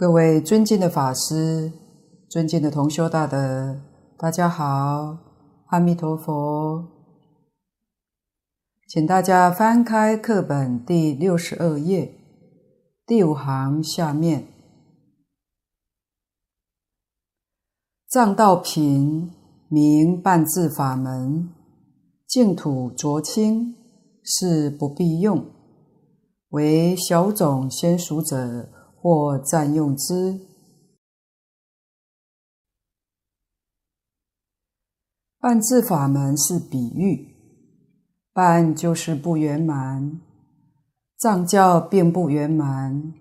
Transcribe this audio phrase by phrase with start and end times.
[0.00, 1.70] 各位尊敬的法师，
[2.30, 3.78] 尊敬的同修大德，
[4.16, 5.18] 大家好，
[5.66, 6.82] 阿弥陀佛。
[8.88, 12.14] 请大家翻开课本第六十二页，
[13.04, 14.46] 第五行下面，
[18.08, 19.30] 藏道品
[19.68, 21.50] 名半字法门，
[22.26, 23.74] 净土浊清，
[24.24, 25.44] 是不必用，
[26.52, 28.79] 为小种先熟者。
[29.00, 30.38] 或暂用之。
[35.38, 37.34] 半字法门是比喻，
[38.34, 40.20] 半就是不圆满，
[41.16, 43.14] 藏教并不圆满。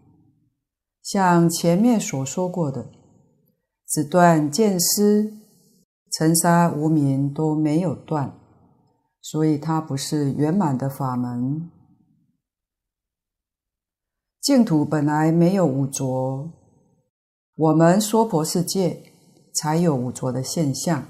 [1.01, 2.91] 像前面所说过的，
[3.87, 5.33] 只断见思，
[6.11, 8.37] 尘沙无明都没有断，
[9.21, 11.71] 所以它不是圆满的法门。
[14.41, 16.49] 净土本来没有五浊，
[17.55, 19.03] 我们娑婆世界
[19.53, 21.05] 才有五浊的现象。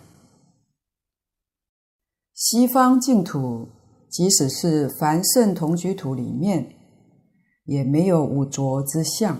[2.33, 3.67] 西方净土，
[4.09, 6.75] 即使是凡圣同居土里面，
[7.65, 9.39] 也没有五浊之相。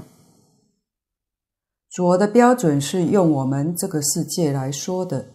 [1.90, 5.34] 浊的标准是用我们这个世界来说的，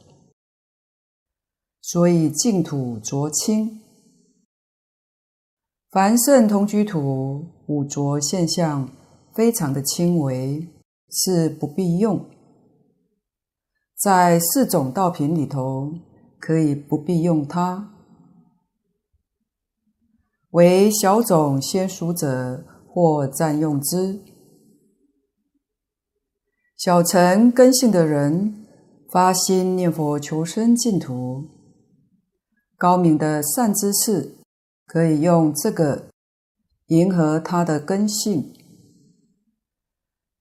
[1.82, 3.80] 所以净土浊清。
[5.94, 8.90] 凡圣同居土五浊现象
[9.32, 10.68] 非常的轻微，
[11.08, 12.28] 是不必用。
[14.02, 15.92] 在四种道品里头，
[16.40, 17.92] 可以不必用它。
[20.50, 24.18] 为小种先熟者，或暂用之。
[26.76, 28.66] 小乘根性的人，
[29.12, 31.44] 发心念佛求生净土，
[32.76, 34.43] 高明的善知识。
[34.86, 36.10] 可以用这个
[36.86, 38.52] 迎合他的根性，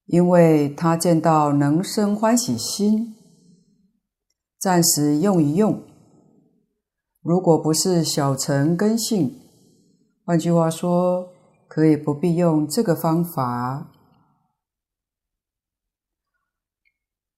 [0.06, 3.16] 因为他见到能生欢喜心，
[4.60, 5.81] 暂时用一用。
[7.22, 9.40] 如果不是小乘根性，
[10.25, 11.30] 换句话说，
[11.68, 13.89] 可以不必用这个方法。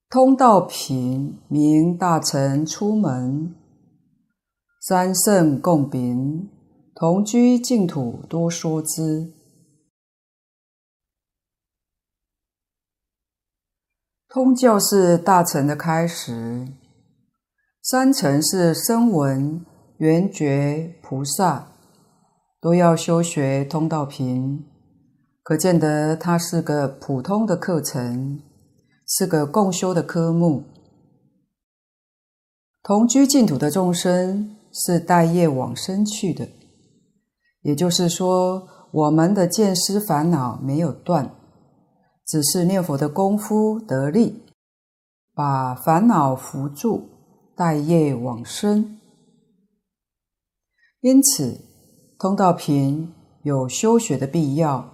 [0.10, 3.54] 通道品名大臣出门，
[4.81, 6.50] 三圣共秉。
[6.98, 9.34] 同居净土多说之。
[14.30, 16.70] 通教是大乘的开始，
[17.82, 19.66] 三乘是声闻、
[19.98, 21.68] 缘觉、菩萨，
[22.62, 24.66] 都要修学通道品，
[25.44, 28.42] 可见得它是个普通的课程，
[29.06, 30.64] 是个共修的科目。
[32.84, 36.48] 同居净土的众生是带业往生去的。
[37.66, 41.34] 也就是说，我们的见思烦恼没有断，
[42.24, 44.44] 只是念佛的功夫得力，
[45.34, 47.10] 把烦恼扶住，
[47.56, 49.00] 带业往生。
[51.02, 51.60] 因此，
[52.20, 54.94] 通道品有修学的必要，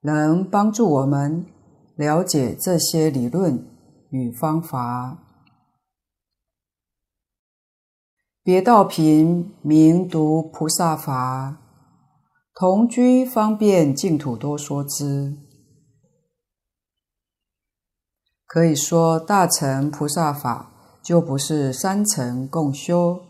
[0.00, 1.46] 能帮助我们
[1.94, 3.64] 了解这些理论
[4.10, 5.18] 与方法。
[8.42, 11.60] 别道品名读菩萨法。
[12.56, 15.36] 同居方便净土多说之，
[18.46, 23.20] 可以说大乘菩萨法就不是三乘共修。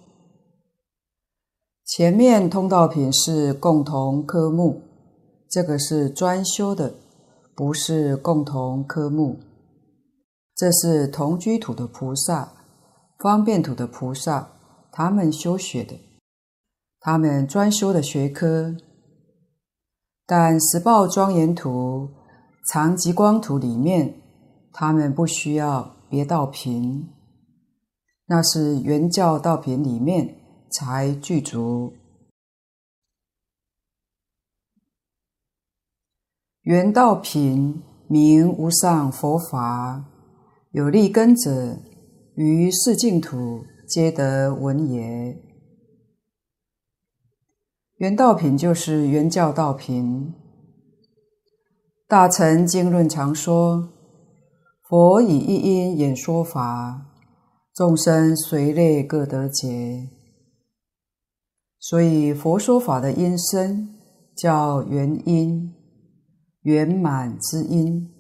[1.87, 4.83] 前面通道品是共同科目，
[5.49, 6.95] 这个是专修的，
[7.55, 9.41] 不是共同科目。
[10.55, 12.53] 这是同居土的菩萨、
[13.19, 14.51] 方便土的菩萨，
[14.93, 15.99] 他们修学的，
[17.01, 18.77] 他们专修的学科。
[20.27, 22.09] 但十报庄严土、
[22.73, 24.15] 常寂光土里面，
[24.73, 27.11] 他们不需要别道品，
[28.27, 30.37] 那是原教道品里面
[30.71, 31.93] 才具足。
[36.63, 40.07] 原道品名无上佛法，
[40.71, 41.77] 有利根者
[42.37, 45.44] 于四净土皆得闻也。
[47.99, 50.35] 原道品就是原教道品。
[52.09, 53.89] 大乘经论常说，
[54.83, 57.07] 佛以一音演说法，
[57.73, 60.09] 众生随类各得解。
[61.79, 63.95] 所以佛说法的音声
[64.37, 65.73] 叫圆音，
[66.63, 68.11] 圆满之音。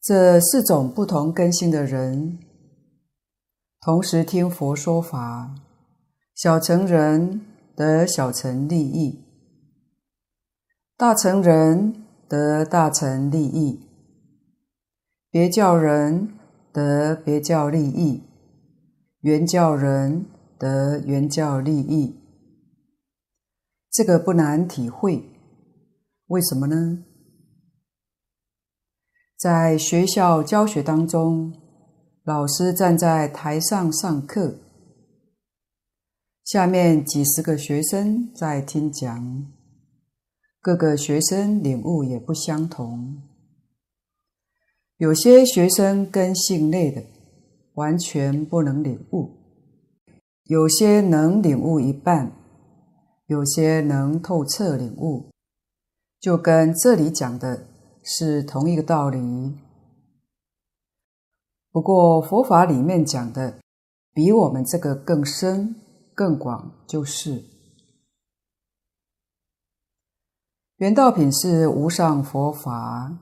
[0.00, 2.38] 这四种不同根性的人，
[3.80, 5.56] 同时听佛说法，
[6.36, 7.46] 小乘人。
[7.74, 9.24] 得小乘利益，
[10.96, 13.88] 大乘人得大乘利益，
[15.30, 16.38] 别教人
[16.72, 18.22] 得别教利益，
[19.20, 20.26] 原教人
[20.58, 22.20] 得原教利益。
[23.90, 25.24] 这个不难体会，
[26.26, 27.04] 为什么呢？
[29.38, 31.52] 在学校教学当中，
[32.22, 34.58] 老师站在台上上课，
[36.52, 39.46] 下面几十个学生在听讲，
[40.60, 43.22] 各个学生领悟也不相同。
[44.98, 47.02] 有些学生根性类的，
[47.72, 49.30] 完全不能领悟；
[50.44, 52.30] 有些能领悟一半。
[53.28, 55.30] 有些能透彻领悟，
[56.20, 57.66] 就跟这里讲的
[58.04, 59.56] 是同一个道理。
[61.70, 63.58] 不过佛法里面讲的
[64.12, 65.76] 比我们这个更深
[66.14, 67.44] 更广，就是
[70.76, 73.18] 圆道品是无上佛法，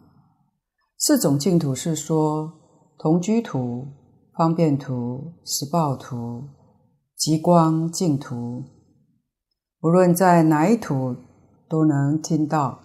[0.96, 2.52] 四种净土是说
[2.98, 3.86] 同居土、
[4.36, 6.48] 方便土、实报土、
[7.16, 8.64] 极光净土。
[9.82, 11.16] 无论在哪一土
[11.68, 12.80] 都能听到，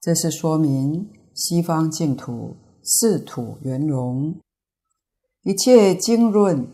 [0.00, 4.40] 这是说明西方净土四土圆融。
[5.42, 6.66] 一切经论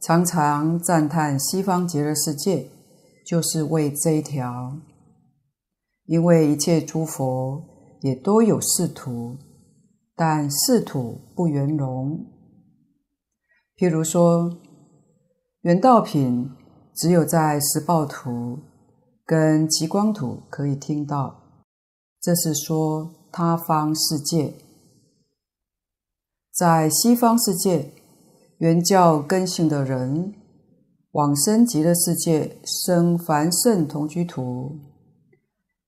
[0.00, 2.70] 常常赞叹西方极乐世界，
[3.26, 4.76] 就是为这一条。
[6.06, 7.62] 因为一切诸佛
[8.00, 9.36] 也都有四土，
[10.14, 12.26] 但四土不圆融。
[13.76, 14.58] 譬如说，
[15.62, 16.50] 圆道品
[16.94, 18.58] 只有在十报土。
[19.26, 21.38] 跟极光土可以听到，
[22.18, 24.54] 这是说他方世界，
[26.50, 27.92] 在西方世界，
[28.58, 30.34] 原教根性的人
[31.12, 34.80] 往生极乐世界，生凡圣同居土，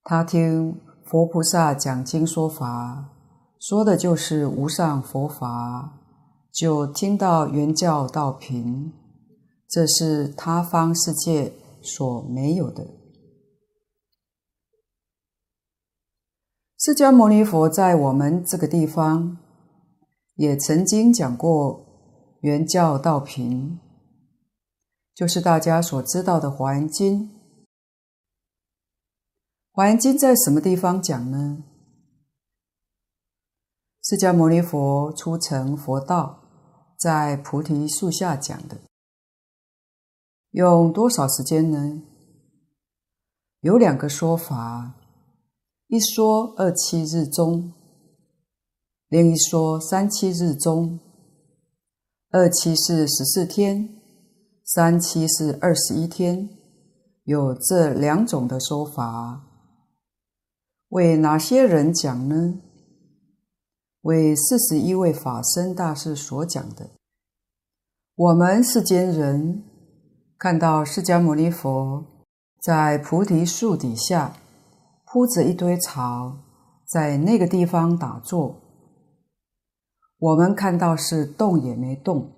[0.05, 3.11] 他听佛菩萨讲经说法，
[3.59, 5.99] 说的就是无上佛法，
[6.53, 8.93] 就听到原教道品，
[9.69, 12.87] 这是他方世界所没有的。
[16.79, 19.37] 释迦牟尼佛在我们这个地方
[20.37, 21.90] 也曾经讲过
[22.41, 23.79] 原教道平，
[25.15, 27.23] 就是大家所知道的《华严经》。
[29.73, 31.63] 《华严经》在什么地方讲呢？
[34.03, 36.41] 释迦牟尼佛初成佛道，
[36.99, 38.79] 在菩提树下讲的，
[40.53, 42.03] 用多少时间呢？
[43.61, 44.95] 有两个说法。
[45.89, 47.75] 一说二七日中，
[49.09, 50.99] 另一说三七日中。
[52.33, 53.89] 二七是十四天，
[54.65, 56.49] 三七是二十一天，
[57.25, 59.43] 有这两种的说法。
[60.91, 62.61] 为哪些人讲呢？
[64.03, 66.91] 为四十一位法身大士所讲的。
[68.15, 69.65] 我们世间人
[70.39, 72.05] 看到释迦牟尼佛
[72.63, 74.37] 在菩提树底下。
[75.13, 76.37] 铺着一堆草，
[76.87, 78.60] 在那个地方打坐。
[80.21, 82.31] 我们看到是动也没动，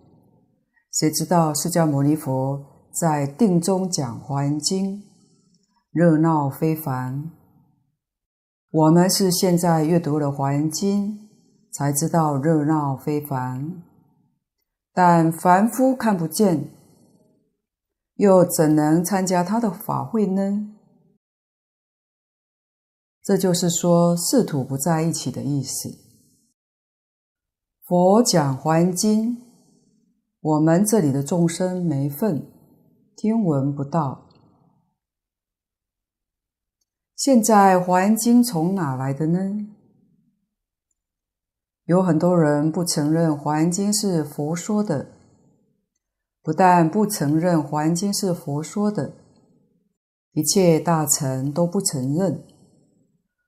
[0.92, 5.00] 谁知道释迦牟尼佛在定中讲《华严经》，
[5.90, 7.32] 热闹非凡。
[8.70, 11.18] 我们是现在阅读了《华严经》，
[11.72, 13.82] 才知道热闹非凡。
[14.94, 16.70] 但凡夫看不见，
[18.14, 20.76] 又怎能参加他的法会呢？
[23.24, 26.01] 这就是说，四土不在一起的意思。
[27.92, 29.36] 佛讲《华严经》，
[30.40, 32.50] 我们这里的众生没份，
[33.14, 34.30] 听闻不到。
[37.14, 39.68] 现在《华严经》从哪来的呢？
[41.84, 45.08] 有很多人不承认《华严经》是佛说的，
[46.42, 49.12] 不但不承认《华严经》是佛说的，
[50.32, 52.42] 一切大乘都不承认。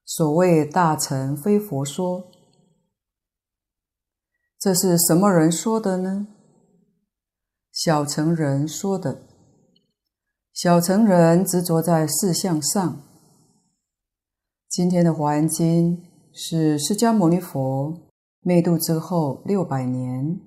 [0.05, 2.31] 所谓大乘非佛说，
[4.65, 6.27] 这是什么人说的呢？
[7.71, 9.21] 小乘人说的。
[10.55, 13.03] 小乘人执着在事相上。
[14.67, 15.99] 今天的《华严经》
[16.33, 18.09] 是释迦牟尼佛
[18.41, 20.41] 灭度之后六百年，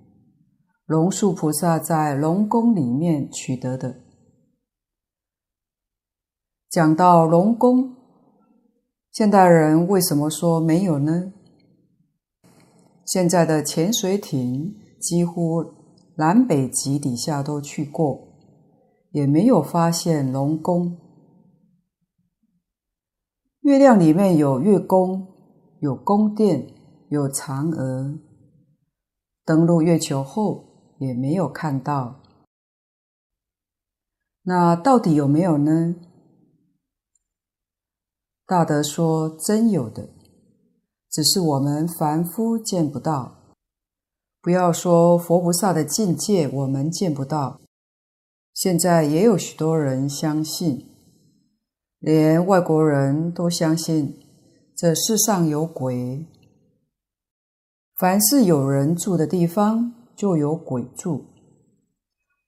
[0.87, 3.97] 龙树菩萨在龙宫里面取得的。
[6.71, 7.95] 讲到龙宫。
[9.11, 11.33] 现代人为什么说没有呢？
[13.07, 15.63] 现在的潜水艇几乎
[16.17, 18.27] 南北极底下都去过，
[19.11, 20.97] 也没有发现龙宫。
[23.61, 25.25] 月亮里面有月宫，
[25.79, 26.67] 有宫殿，
[27.07, 28.19] 有嫦娥，
[29.45, 32.21] 登陆月球后也没有看到。
[34.43, 35.95] 那到底有没有呢？
[38.45, 40.09] 大德说：“真有的，
[41.17, 43.55] 只是我们凡夫见不到。
[44.39, 47.59] 不要说佛菩萨的境界，我们见不到。
[48.53, 50.85] 现在也有许多人相信，
[51.97, 54.19] 连外国人都相信
[54.75, 56.23] 这世上有鬼。
[57.97, 61.25] 凡是有人住的地方，就有鬼住，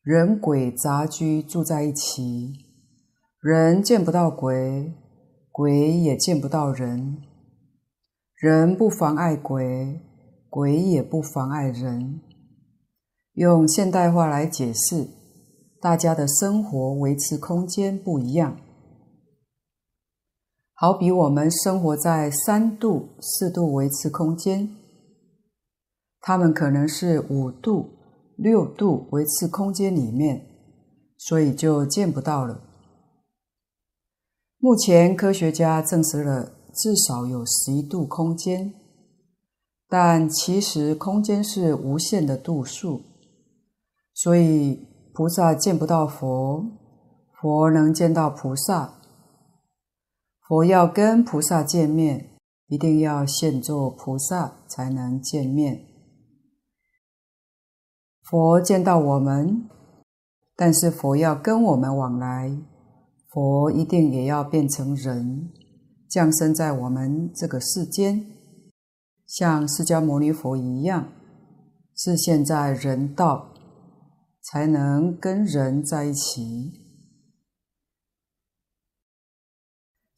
[0.04, 2.54] 人鬼杂居住在一起，
[3.42, 4.94] 人见不到鬼。”
[5.52, 7.18] 鬼也见不到人，
[8.40, 10.00] 人不妨碍鬼，
[10.50, 12.22] 鬼也不妨碍人。
[13.34, 15.10] 用现代话来解释，
[15.82, 18.56] 大家的生活维持空间不一样。
[20.74, 24.74] 好比我们生活在三度、四度维持空间，
[26.22, 27.90] 他们可能是五度、
[28.38, 30.46] 六度维持空间里面，
[31.18, 32.62] 所以就见不到了。
[34.60, 38.74] 目前科学家证实了至少有十一度空间，
[39.90, 43.02] 但其实空间是无限的度数，
[44.14, 46.66] 所以菩萨见不到佛，
[47.34, 48.94] 佛能见到菩萨。
[50.48, 52.30] 佛要跟菩萨见面，
[52.68, 55.86] 一定要现做菩萨才能见面。
[58.24, 59.70] 佛见到我们，
[60.56, 62.58] 但是佛要跟我们往来。
[63.32, 65.52] 佛一定也要变成人，
[66.10, 68.26] 降生在我们这个世间，
[69.28, 71.12] 像释迦牟尼佛一样，
[71.96, 73.54] 是现在人道，
[74.42, 76.74] 才能跟人在一起。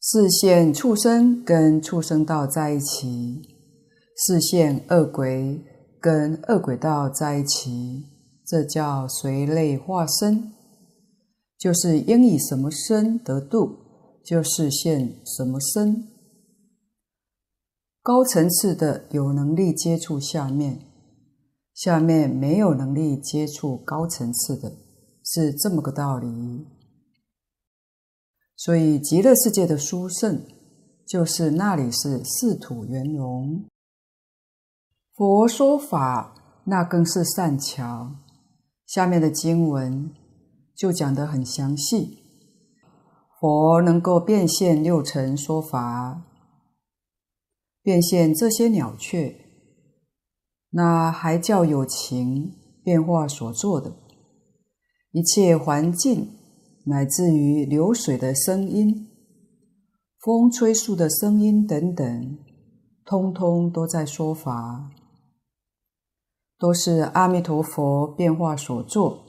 [0.00, 3.42] 示现畜生跟畜生道在一起，
[4.16, 5.62] 示现恶鬼
[6.00, 8.06] 跟恶鬼道在一起，
[8.46, 10.52] 这叫随类化身。
[11.58, 13.81] 就是应以什么身得度，
[14.24, 16.08] 就示现什么身。
[18.02, 20.80] 高层次的有能力接触下面，
[21.74, 24.72] 下面没有能力接触高层次的，
[25.24, 26.66] 是这么个道理。
[28.56, 30.44] 所以极乐世界的殊胜，
[31.06, 33.64] 就是那里是四土圆融，
[35.14, 38.12] 佛说法那更是善巧。
[38.86, 40.10] 下面的经文。
[40.74, 42.21] 就讲得很详细，
[43.42, 46.22] 佛能够变现六尘说法，
[47.82, 49.34] 变现这些鸟雀，
[50.70, 52.52] 那还叫有情
[52.84, 53.96] 变化所做的，
[55.10, 56.28] 一切环境，
[56.84, 59.08] 乃至于流水的声音、
[60.20, 62.38] 风吹树的声音等等，
[63.04, 64.88] 通通都在说法，
[66.60, 69.21] 都是阿弥陀佛变化所作。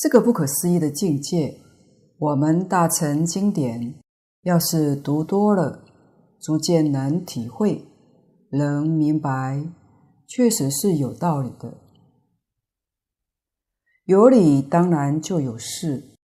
[0.00, 1.60] 这个不可思议的境界，
[2.16, 3.96] 我们大乘经典
[4.44, 5.84] 要是读多了，
[6.40, 7.84] 逐渐能体会，
[8.52, 9.62] 能明白，
[10.26, 11.74] 确实是有道理的。
[14.06, 16.16] 有理当然就有事。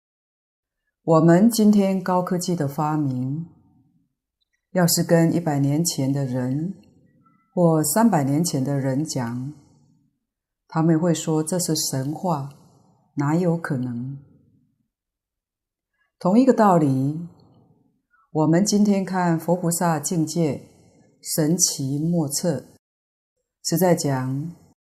[1.03, 3.45] 我们今天高科技的发明，
[4.71, 6.75] 要是跟一百年前的人
[7.53, 9.53] 或三百年前的人讲，
[10.69, 12.51] 他们会说这是神话。
[13.17, 14.19] 哪有可能？
[16.19, 17.29] 同一个道理，
[18.33, 20.63] 我们今天看佛菩萨境界
[21.23, 22.65] 神奇莫测，
[23.63, 24.53] 实在讲，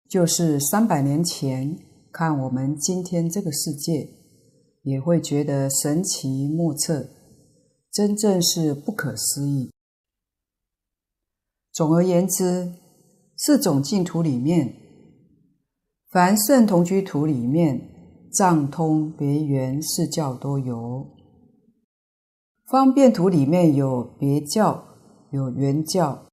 [0.08, 1.78] 就是三百年前
[2.14, 4.08] 看我们今天这个世界，
[4.84, 7.10] 也会觉得神奇莫测，
[7.92, 9.72] 真正是不可思议。
[11.74, 12.72] 总而言之，
[13.36, 14.74] 四种净土里面，
[16.12, 17.92] 凡圣同居土里面。
[18.36, 21.10] 藏通别圆四教都有，
[22.66, 24.84] 方便图里面有别教，
[25.32, 26.26] 有圆教，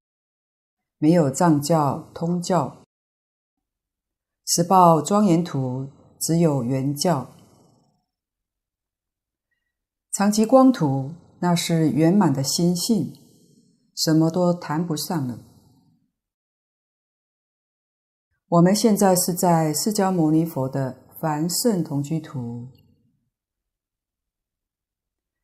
[0.99, 2.83] 没有藏教、通教。
[4.45, 7.31] 十报庄严图只有圆教，
[10.11, 13.15] 常寂光图那是圆满的心性，
[13.95, 15.39] 什么都谈不上了。
[18.49, 21.02] 我们现在是在释迦牟尼佛的。
[21.23, 22.67] 凡圣同居图，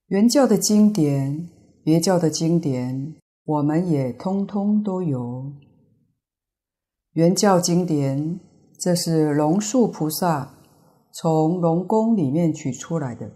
[0.07, 1.49] 原教的经典、
[1.85, 5.53] 别教的经典，我们也通通都有。
[7.13, 8.41] 原教经典，
[8.81, 10.53] 这是龙树菩萨
[11.13, 13.31] 从龙宫里面取出来的。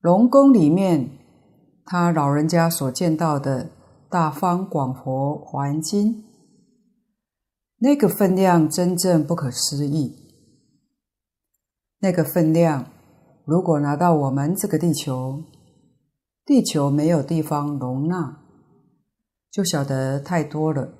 [0.00, 1.08] 龙宫里面，
[1.84, 3.70] 他老人家所见到的
[4.10, 6.24] 大方广佛华严经，
[7.82, 10.16] 那个分量真正不可思议。
[11.98, 12.86] 那个分量，
[13.44, 15.42] 如果拿到我们这个地球，
[16.44, 18.40] 地球没有地方容纳，
[19.50, 20.94] 就晓得太多了。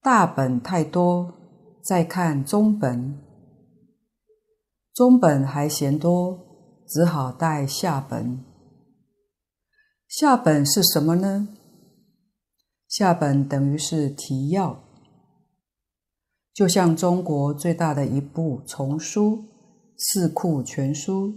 [0.00, 1.34] 大本太多，
[1.82, 3.18] 再看中本，
[4.94, 6.38] 中本还嫌多，
[6.86, 8.44] 只好带下本。
[10.06, 11.48] 下本是什么呢？
[12.88, 14.82] 下本等于是提要，
[16.54, 19.36] 就像中国最大的一部丛书
[19.96, 21.28] 《四库全书》，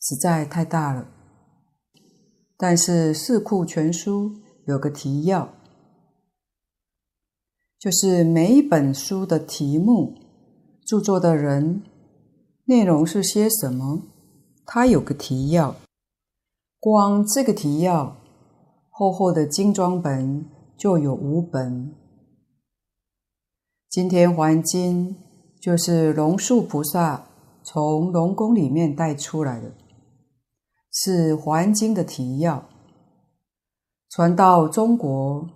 [0.00, 1.08] 实在太大了。
[2.56, 4.30] 但是《四库全书》
[4.66, 5.54] 有个提要。
[7.78, 10.14] 就是每一本书的题目、
[10.84, 11.82] 著作的人、
[12.64, 14.02] 内容是些什么，
[14.66, 15.76] 它有个提要。
[16.80, 18.16] 光这个提要，
[18.98, 20.44] 厚厚的精装本
[20.76, 21.94] 就有五本。
[23.88, 25.14] 今天《华严经》
[25.62, 27.28] 就是龙树菩萨
[27.62, 29.72] 从龙宫里面带出来的，
[30.90, 32.68] 是《华严经》的提要，
[34.10, 35.48] 传到中国。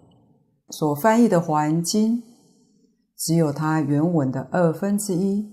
[0.69, 2.19] 所翻译的《华严经》，
[3.17, 5.53] 只有它原文的二分之一，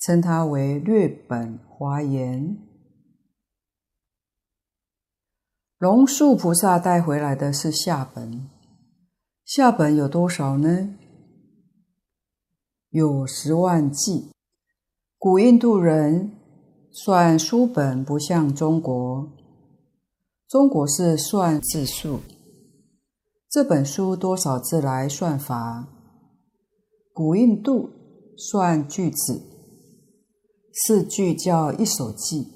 [0.00, 2.58] 称它为略本华严。
[5.78, 8.48] 龙树菩萨带回来的是下本，
[9.44, 10.94] 下本有多少呢？
[12.90, 14.30] 有十万计。
[15.18, 16.30] 古印度人
[16.92, 19.32] 算书本不像中国，
[20.48, 22.20] 中国是算字数。
[23.50, 25.88] 这本书多少字来算法？
[27.12, 27.90] 古印度
[28.36, 29.42] 算句子，
[30.72, 32.46] 四句叫一首偈，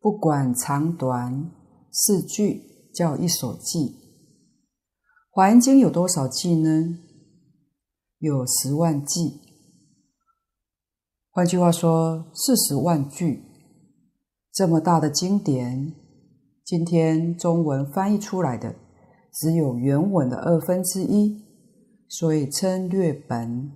[0.00, 1.52] 不管长短，
[1.92, 3.94] 四句叫一首偈。
[5.30, 6.98] 华严经有多少偈呢？
[8.18, 9.34] 有十万偈。
[11.30, 13.44] 换句话说，四十万句。
[14.52, 15.94] 这么大的经典，
[16.64, 18.74] 今天中文翻译出来的。
[19.32, 21.44] 只有原文的二分之一，
[22.08, 23.70] 所以称略本。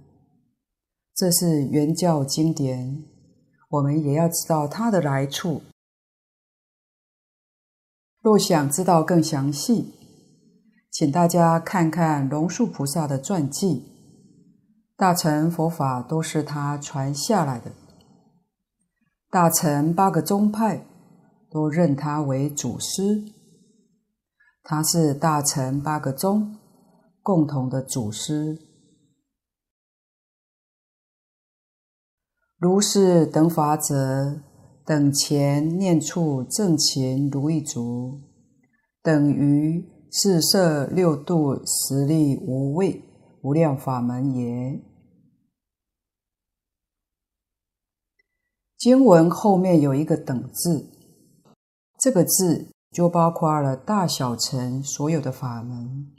[1.15, 3.05] 这是原教经典，
[3.69, 5.63] 我们也要知道它的来处。
[8.25, 9.93] 若想知道更详细，
[10.91, 13.85] 请大家看看龙树菩萨的传记。
[14.97, 17.73] 大乘佛法都是他传下来的，
[19.29, 20.87] 大乘八个宗派
[21.51, 23.31] 都认他为祖师。
[24.63, 26.57] 他是大乘八个宗
[27.21, 28.59] 共同的祖师。
[32.57, 34.41] 如是等法者，
[34.85, 38.21] 等前念处正勤如意足，
[39.03, 43.03] 等于四摄六度十力无畏
[43.43, 44.83] 无量法门也。
[48.77, 50.91] 经文后面有一个等字，
[51.99, 52.71] 这个字。
[52.95, 56.13] 就包括了大小乘所有的法门，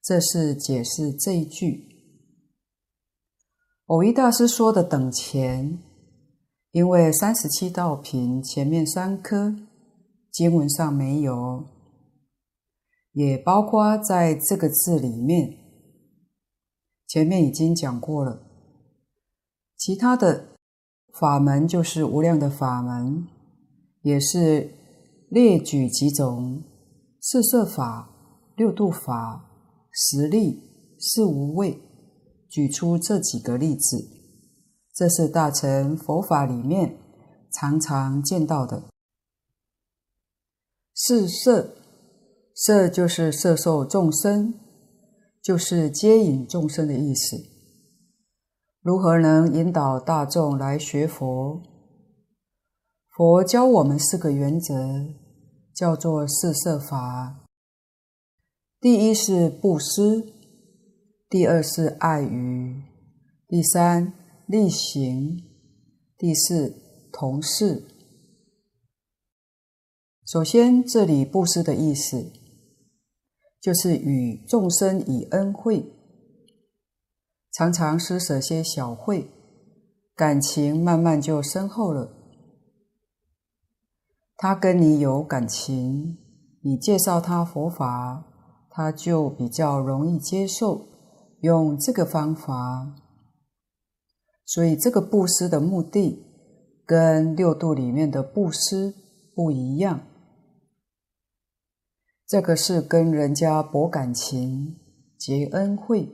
[0.00, 1.88] 这是解释这一句。
[3.84, 5.82] 蕅益大师说的等前，
[6.72, 9.54] 因为三十七道品前面三科
[10.30, 11.64] 经文上没有，
[13.12, 15.56] 也包括在这个字里面，
[17.06, 18.42] 前面已经讲过了。
[19.76, 20.56] 其他的
[21.18, 23.26] 法门就是无量的法门，
[24.02, 24.74] 也是。
[25.30, 26.64] 列举几种
[27.20, 28.08] 四摄法、
[28.56, 29.44] 六度法、
[29.92, 31.78] 十力、四无畏，
[32.48, 34.08] 举出这几个例子，
[34.98, 36.98] 这是大乘佛法里面
[37.52, 38.82] 常常见到的。
[40.92, 41.76] 四摄，
[42.52, 44.54] 摄就是摄受众生，
[45.40, 47.36] 就是接引众生的意思。
[48.82, 51.62] 如何能引导大众来学佛？
[53.16, 54.74] 佛教我们四个原则，
[55.72, 57.44] 叫做四摄法。
[58.80, 60.32] 第一是布施，
[61.28, 62.82] 第二是爱语，
[63.46, 64.12] 第三
[64.48, 65.44] 力行，
[66.16, 66.74] 第四
[67.12, 67.84] 同事。
[70.26, 72.32] 首先，这里布施的意思，
[73.60, 75.84] 就是与众生以恩惠，
[77.52, 79.30] 常常施舍些小惠，
[80.16, 82.10] 感情慢慢就深厚了。
[84.38, 86.16] 他跟你有感情，
[86.62, 88.24] 你介绍他佛法，
[88.70, 90.86] 他就比较容易接受，
[91.40, 93.04] 用这个方法。
[94.48, 96.24] 所以这个布施的目的
[96.86, 98.94] 跟六度里面的布施
[99.34, 100.00] 不一样。
[102.26, 104.76] 这个是跟人家博感情、
[105.18, 106.08] 结恩惠。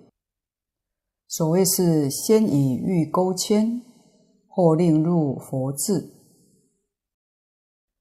[1.29, 3.81] 所谓是先以欲勾牵，
[4.49, 6.11] 后令入佛智，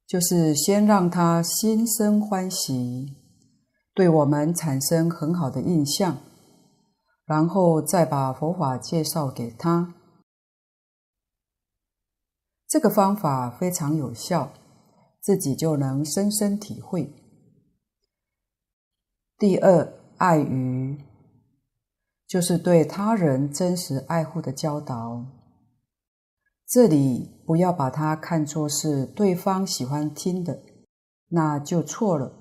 [0.08, 3.16] 就是先让他心生欢喜，
[3.94, 6.18] 对我们产生很好的印象，
[7.24, 9.94] 然后再把佛法介绍给他。
[12.74, 14.52] 这个方法非常有效，
[15.22, 17.14] 自己就能深深体会。
[19.38, 20.98] 第二，爱语。
[22.28, 25.24] 就是对他人真实爱护的教导。
[26.68, 30.64] 这里不要把它看作是对方喜欢听的，
[31.28, 32.34] 那就错了。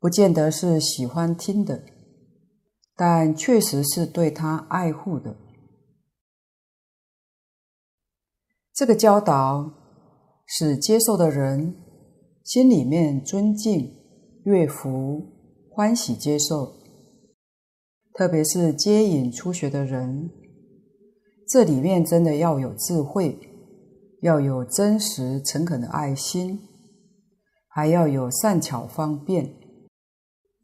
[0.00, 1.84] 不见得是喜欢听的，
[2.96, 5.36] 但确实是对他爱护的。
[8.74, 9.70] 这个教导
[10.46, 11.76] 使接受的人
[12.42, 13.92] 心里面尊敬、
[14.44, 15.22] 悦服、
[15.70, 16.74] 欢喜接受。
[18.14, 20.30] 特别是接引初学的人，
[21.48, 23.38] 这里面真的要有智慧，
[24.20, 26.60] 要有真实诚恳的爱心，
[27.68, 29.54] 还要有善巧方便，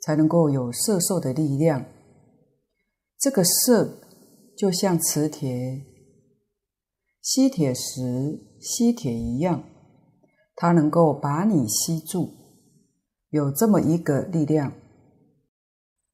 [0.03, 1.87] 才能够有摄受的力量。
[3.19, 3.99] 这个摄
[4.57, 5.83] 就像磁铁、
[7.31, 9.63] 吸铁石、吸铁一样，
[10.57, 12.31] 它能够把你吸住，
[13.29, 14.73] 有这么一个力量。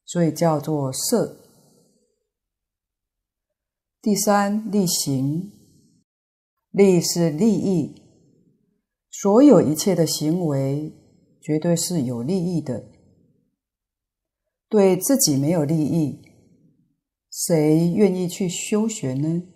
[0.04, 1.36] 所以叫做摄。
[4.02, 5.52] 第三，利行，
[6.72, 7.94] 利是利益，
[9.08, 10.92] 所有一切的行为
[11.40, 12.86] 绝对是有利益的。
[14.68, 16.20] 对自己没有利益，
[17.30, 19.53] 谁愿意去修学呢？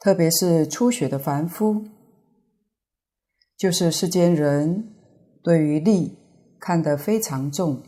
[0.00, 1.84] 特别是初学的凡夫，
[3.56, 4.92] 就是世间人
[5.42, 6.18] 对于利。
[6.62, 7.82] 看得非常重。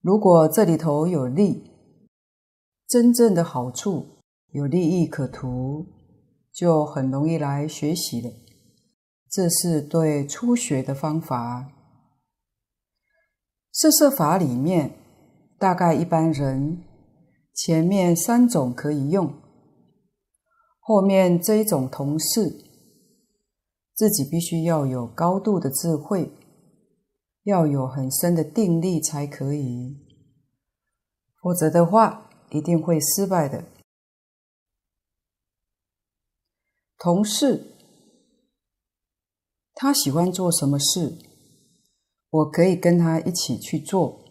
[0.00, 1.68] 如果这里头有利，
[2.86, 4.20] 真正的好处
[4.52, 5.84] 有利益可图，
[6.52, 8.30] 就很容易来学习了。
[9.28, 11.72] 这是对初学的方法。
[13.72, 14.92] 摄受法里面，
[15.58, 16.84] 大概一般人
[17.52, 19.34] 前面三种可以用，
[20.86, 22.64] 后面这一种同事，
[23.92, 26.30] 自己必须要有高度的智慧。
[27.42, 29.96] 要有很深的定力才可以，
[31.40, 33.64] 否则的话一定会失败的。
[36.98, 37.76] 同事，
[39.74, 41.18] 他喜欢做什么事，
[42.30, 44.24] 我可以跟他一起去做。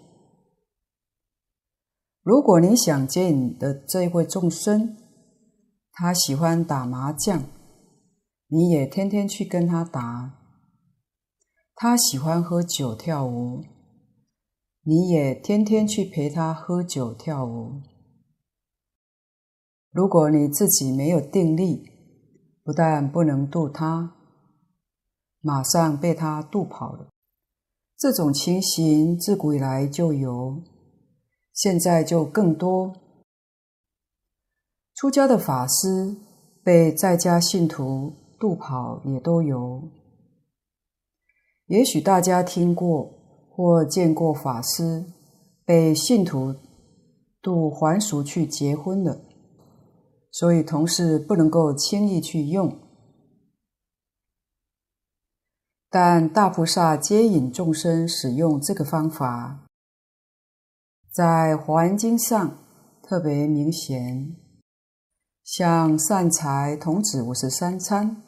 [2.22, 4.98] 如果你想接引的这一位众生，
[5.98, 7.44] 他喜欢打麻将，
[8.48, 10.34] 你也天天去跟他打。
[11.74, 13.64] 他喜欢喝酒跳舞，
[14.84, 17.82] 你也天天去陪他喝酒跳舞。
[19.90, 21.90] 如果你自己没有定力，
[22.62, 24.18] 不但不能度他，
[25.40, 27.08] 马上被他渡跑了。
[27.98, 30.62] 这种情形自古以来就有，
[31.54, 33.05] 现在就更多。
[34.96, 36.16] 出家的法师
[36.64, 39.84] 被在家信徒度跑也都有。
[41.66, 43.12] 也许大家听过
[43.50, 45.04] 或见过法师
[45.66, 46.56] 被信徒
[47.42, 49.20] 度还俗去结婚了，
[50.32, 52.80] 所以同事不能够轻易去用。
[55.90, 59.66] 但大菩萨接引众生使用这个方法，
[61.12, 62.58] 在《华严经》上
[63.02, 64.36] 特别明显，
[65.46, 68.24] 像善财童子五十三参，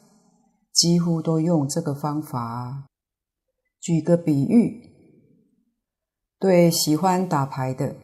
[0.72, 2.86] 几乎都用这个方法。
[3.80, 4.88] 举个比喻，
[6.38, 7.96] 对喜欢打牌的，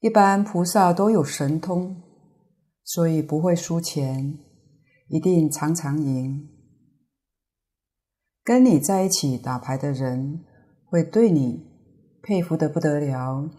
[0.00, 2.00] 一般菩萨都有神通，
[2.84, 4.38] 所以不会输钱，
[5.08, 6.48] 一定常常赢。
[8.44, 10.44] 跟你在一起打牌的人，
[10.84, 11.66] 会对你
[12.22, 13.50] 佩服得不得了。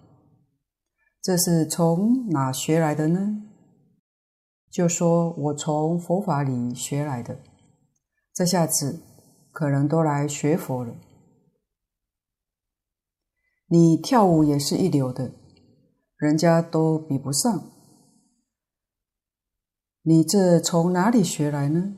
[1.21, 3.49] 这是从哪学来的呢？
[4.73, 7.39] 就说我从佛法里学来的，
[8.33, 8.99] 这下子。
[9.53, 10.95] 可能都来学佛了。
[13.67, 15.31] 你跳舞也是一流的，
[16.17, 17.65] 人家都比不上。
[20.01, 21.95] 你这从哪里学来呢？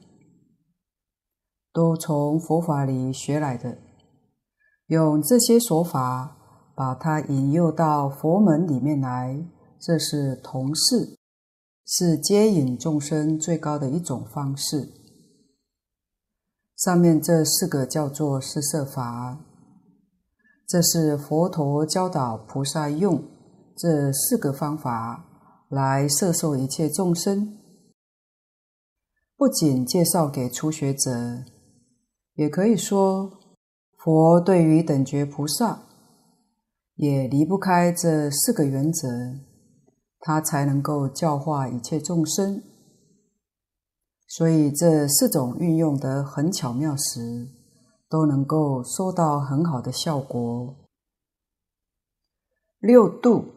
[1.72, 3.78] 都从佛法里学来的。
[4.88, 6.36] 用这些说法
[6.76, 9.48] 把它引诱到佛门里面来，
[9.80, 11.18] 这是同事，
[11.86, 14.90] 是接引众生最高的一种方式。
[16.76, 19.40] 上面这四个叫做四摄法，
[20.68, 23.24] 这是佛陀教导菩萨用
[23.78, 25.26] 这四个方法
[25.70, 27.58] 来摄受一切众生。
[29.38, 31.44] 不仅介绍给初学者，
[32.36, 33.40] 也可以说，
[33.98, 35.84] 佛对于等觉菩萨
[36.96, 39.08] 也离不开这四个原则，
[40.28, 42.64] 他才能够教化一切众生。
[44.28, 47.48] 所以这四种运用得很巧妙时，
[48.10, 50.78] 都能够收到很好的效果。
[52.80, 53.54] 六度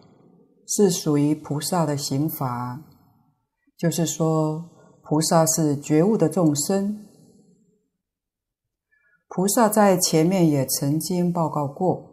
[0.66, 2.83] 是属于菩萨的行法，
[3.78, 4.62] 就是说，
[5.02, 7.07] 菩萨是觉悟的众生，
[9.26, 12.12] 菩萨在前面也曾经报告过，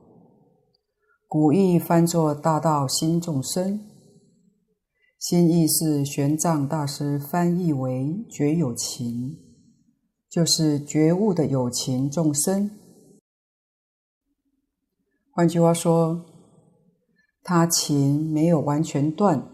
[1.28, 3.82] 古意翻作大道心众生，
[5.28, 9.40] 心意是玄奘大师翻译为觉有情，
[10.30, 12.70] 就是觉悟的有情众生。
[15.32, 16.24] 换句话说，
[17.42, 19.50] 他情没有完全断，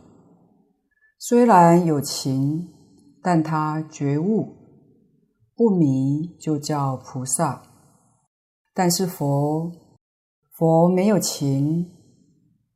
[1.18, 2.68] 虽然有情。
[3.24, 4.58] 但他觉悟
[5.56, 7.64] 不迷，就叫菩萨。
[8.74, 9.72] 但是佛，
[10.52, 11.90] 佛没有情，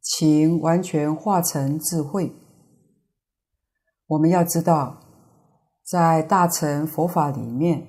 [0.02, 2.32] 情完全化成智慧。
[4.08, 5.02] 我们要知道，
[5.84, 7.88] 在大乘佛法里面，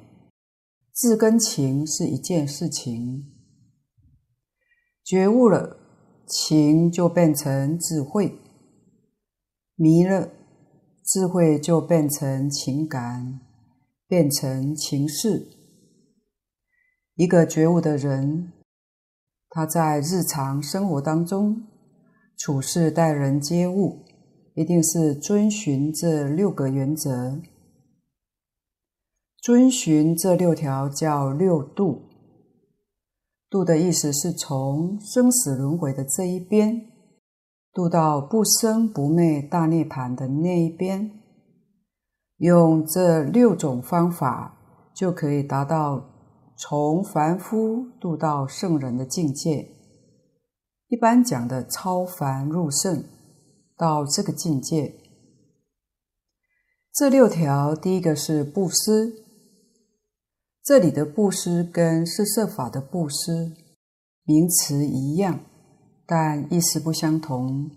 [0.94, 3.32] 智跟情是一件事情。
[5.04, 5.76] 觉悟了，
[6.26, 8.32] 情就变成智慧；
[9.74, 10.30] 迷了。
[11.04, 13.38] 智慧就变成情感，
[14.08, 15.46] 变成情事。
[17.14, 18.52] 一个觉悟的人，
[19.50, 21.62] 他在日常生活当中
[22.36, 24.05] 处事待人接物，
[24.56, 27.40] 一定是遵循这六个原则。
[29.42, 32.02] 遵循这六条叫六度。
[33.48, 36.86] 度的意思是从生死轮回的这一边。
[37.72, 41.10] 度到不生不灭大涅槃的那一边，
[42.38, 44.56] 用这六种方法，
[44.94, 46.02] 就可以达到
[46.56, 49.68] 从凡夫度到圣人的境界。
[50.88, 53.04] 一般讲的超凡入圣，
[53.76, 54.94] 到这个境界。
[56.92, 59.24] 这六条，第一个是布施。
[60.62, 63.52] 这里的布施跟四摄法的布施
[64.24, 65.44] 名词一样。
[66.08, 67.68] 但意思不相同。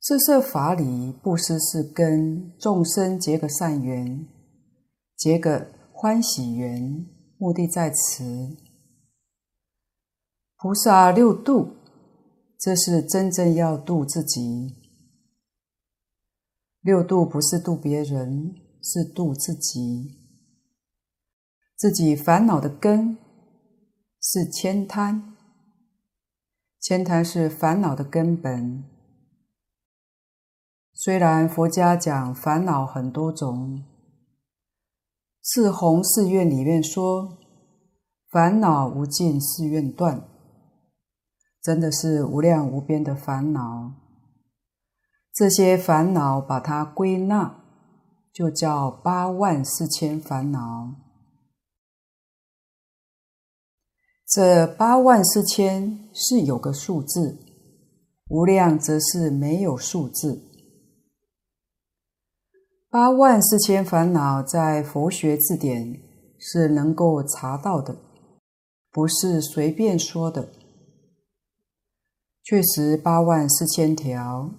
[0.00, 4.28] 四摄法里，布施是跟众生结个善缘，
[5.16, 7.06] 结个欢喜缘，
[7.38, 8.54] 目的在此。
[10.58, 11.76] 菩萨六度，
[12.60, 14.76] 这是真正要度自己。
[16.82, 20.18] 六度不是度别人，是度自己。
[21.74, 23.16] 自己烦恼的根。
[24.22, 25.34] 是慳贪，
[26.82, 28.84] 慳贪是烦恼的根本。
[30.92, 33.82] 虽然佛家讲烦恼很多种，
[35.40, 37.38] 四弘誓愿里面说
[38.28, 40.28] 烦恼无尽誓愿断，
[41.62, 43.92] 真的是无量无边的烦恼。
[45.32, 47.62] 这些烦恼把它归纳，
[48.32, 50.94] 就叫八万四千烦恼。
[54.26, 57.38] 这八万四千是有个数字，
[58.28, 60.46] 无量则是没有数字。
[62.88, 66.00] 八万四千烦恼在佛学字典
[66.38, 67.96] 是能够查到的，
[68.90, 70.59] 不是随便说的。
[72.42, 74.50] 确实八万四千条，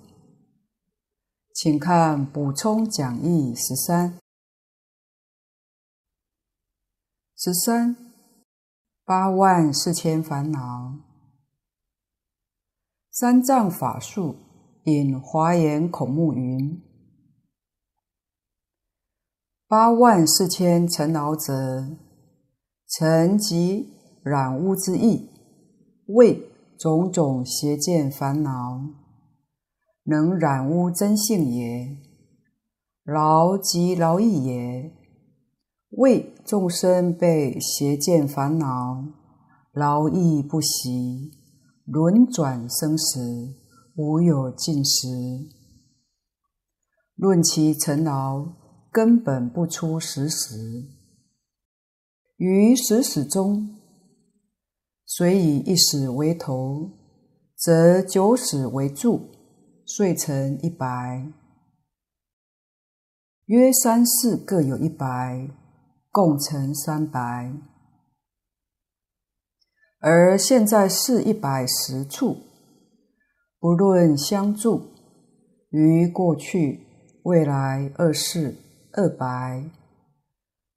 [1.54, 4.18] 请看补充讲义十三，
[7.36, 7.96] 十三。
[9.04, 10.96] 八万四千烦恼，
[13.12, 14.38] 三藏法术
[14.86, 16.82] 引华严孔目云：
[19.68, 21.98] 八万四千尘劳者，
[22.88, 23.90] 尘即
[24.24, 25.28] 染污之意，
[26.06, 26.51] 谓
[26.82, 28.82] 种种邪见烦恼，
[30.06, 31.96] 能染污真性也。
[33.04, 34.92] 劳即劳役也。
[35.92, 39.06] 为众生被邪见烦恼
[39.72, 41.30] 劳役不息，
[41.86, 43.54] 轮转生死，
[43.96, 45.08] 无有尽时。
[47.16, 48.44] 论其尘劳，
[48.92, 50.58] 根本不出实时。
[52.38, 53.81] 于十死中，
[55.14, 56.90] 虽以一死为头，
[57.58, 59.30] 则九死为柱，
[59.86, 61.34] 遂成一白。
[63.48, 65.50] 约三世各有一白，
[66.12, 67.54] 共成三白。
[70.00, 72.38] 而现在是一百十处，
[73.60, 74.94] 不论相助，
[75.72, 76.88] 于过去、
[77.24, 78.56] 未来二世
[78.94, 79.70] 二白，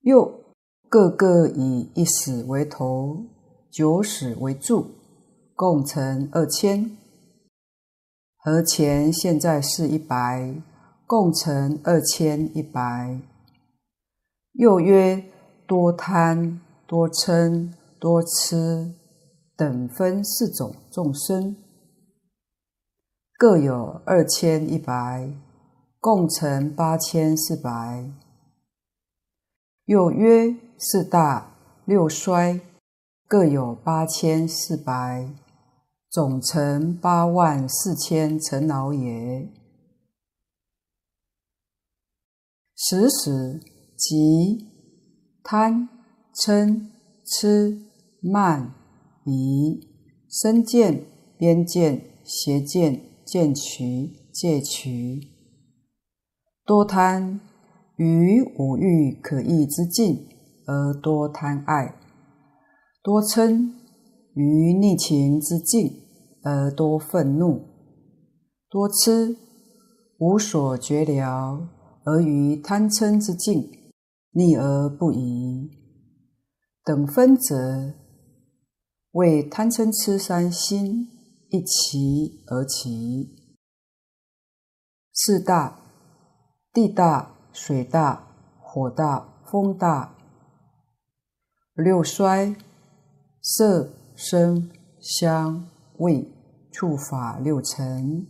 [0.01, 0.41] 又
[0.89, 3.27] 各个以一死为头，
[3.75, 4.87] 九使为柱，
[5.57, 6.97] 共成二千。
[8.37, 10.63] 和前现在是一百，
[11.09, 13.19] 共成二千一百。
[14.53, 15.25] 又曰
[15.67, 18.95] 多贪、多嗔、多痴。
[19.57, 21.57] 等分四种众生，
[23.37, 25.33] 各有二千一百，
[26.01, 28.05] 共成八千四百。
[29.85, 32.61] 又曰四大六衰，
[33.27, 35.35] 各有八千四百，
[36.11, 39.53] 总成八万四千尘劳也。
[42.77, 43.61] 十时
[43.97, 44.69] 即
[45.43, 45.89] 贪
[46.35, 46.91] 嗔
[47.25, 47.81] 痴
[48.21, 48.75] 慢。
[49.27, 49.81] 疑、
[50.29, 51.03] 身见、
[51.39, 55.19] 边见、邪见、见取、戒取，
[56.67, 57.41] 多贪
[57.97, 60.29] 于五欲可益之境
[60.67, 61.95] 而多贪爱；
[63.05, 63.71] 多嗔
[64.33, 66.01] 于逆情之境
[66.43, 67.61] 而多愤怒；
[68.71, 69.37] 多痴
[70.17, 71.69] 无所觉了
[72.05, 73.71] 而于贪嗔之境
[74.31, 75.71] 逆而不已。
[76.83, 77.95] 等分则。
[79.13, 81.09] 为贪嗔痴三心
[81.51, 83.31] 一齐而起，
[85.13, 85.79] 四大：
[86.73, 88.27] 地大、水大、
[88.61, 90.17] 火大、风大；
[91.75, 92.57] 六衰：
[93.47, 95.67] 色、声、香、
[95.99, 96.27] 味、
[96.73, 98.27] 触法六尘，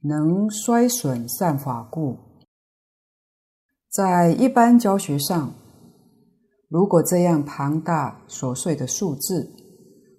[0.00, 2.18] 能衰损善法故。
[3.88, 5.54] 在一般教学上，
[6.68, 9.48] 如果这样庞大琐碎的数字，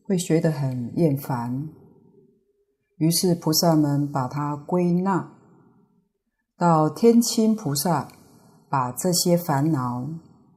[0.08, 1.68] 会学得很厌烦，
[2.96, 5.34] 于是菩萨们把它归纳
[6.58, 8.08] 到天亲菩萨，
[8.70, 10.10] 把这些烦恼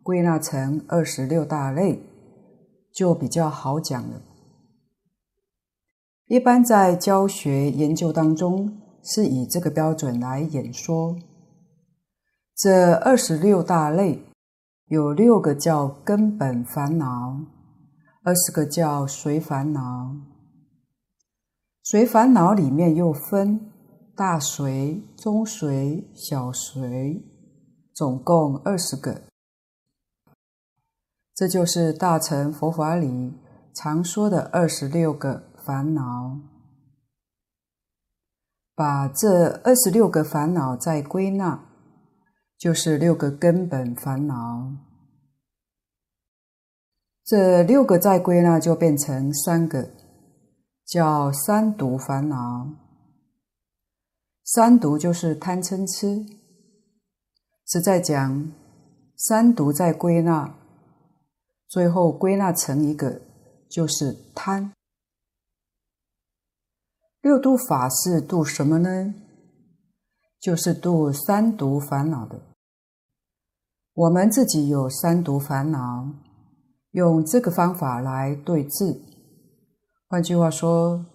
[0.04, 2.00] 归纳成二十六大类，
[2.94, 4.22] 就比较好讲了。
[6.26, 11.16] 一般在教学研究当中，是以这个标准来演说。
[12.54, 14.22] 这二十六大类
[14.86, 17.40] 有六个叫根本烦恼。
[18.24, 20.14] 二十个叫随烦恼，
[21.82, 23.72] 随烦恼里面又分
[24.14, 27.20] 大随、中随、小随，
[27.92, 29.31] 总共二十个。
[31.34, 33.32] 这就是大乘佛法里
[33.74, 36.38] 常说的二十六个烦恼。
[38.74, 41.62] 把这二十六个烦恼再归纳，
[42.58, 44.72] 就是六个根本烦恼。
[47.24, 49.90] 这六个再归纳就变成三个，
[50.84, 52.68] 叫三毒烦恼。
[54.44, 56.26] 三毒就是贪嗔痴。
[57.66, 58.52] 是在讲，
[59.16, 60.52] 三毒再归纳，
[61.72, 63.22] 最后归纳成一个，
[63.66, 64.74] 就是贪。
[67.22, 69.14] 六度法是度什么呢？
[70.38, 72.42] 就是度三毒烦恼的。
[73.94, 76.10] 我们自己有三毒烦恼。
[76.90, 79.00] 用这个方法来对治。
[80.08, 81.06] 换句话说，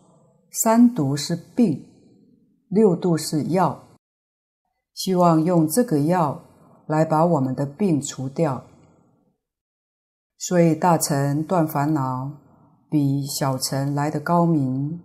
[0.63, 1.85] 三毒是病，
[2.67, 3.83] 六度是药。
[4.95, 6.43] 希望用这个药
[6.87, 8.65] 来把我们的病除掉。
[10.37, 12.31] 所以大乘断烦恼
[12.89, 15.01] 比小乘来得高明。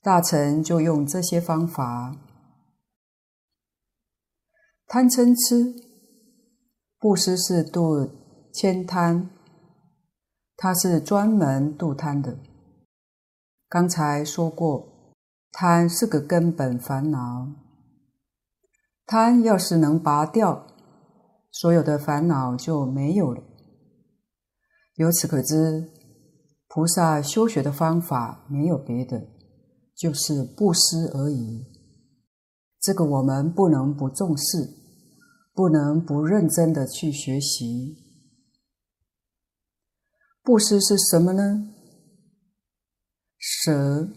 [0.00, 2.16] 大乘就用这些方法：
[4.86, 5.74] 贪嗔痴，
[6.98, 8.10] 布施是度。
[8.52, 9.30] 慳贪，
[10.58, 12.36] 它是专门度贪的。
[13.66, 15.14] 刚才说过，
[15.52, 17.48] 贪是个根本烦恼。
[19.06, 20.66] 贪要是能拔掉，
[21.50, 23.42] 所有的烦恼就没有了。
[24.96, 25.90] 由此可知，
[26.68, 29.26] 菩萨修学的方法没有别的，
[29.96, 31.66] 就是布施而已。
[32.80, 34.68] 这个我们不能不重视，
[35.54, 37.96] 不能不认真的去学习。
[40.42, 41.70] 布施是什么呢？
[43.38, 44.08] 舍，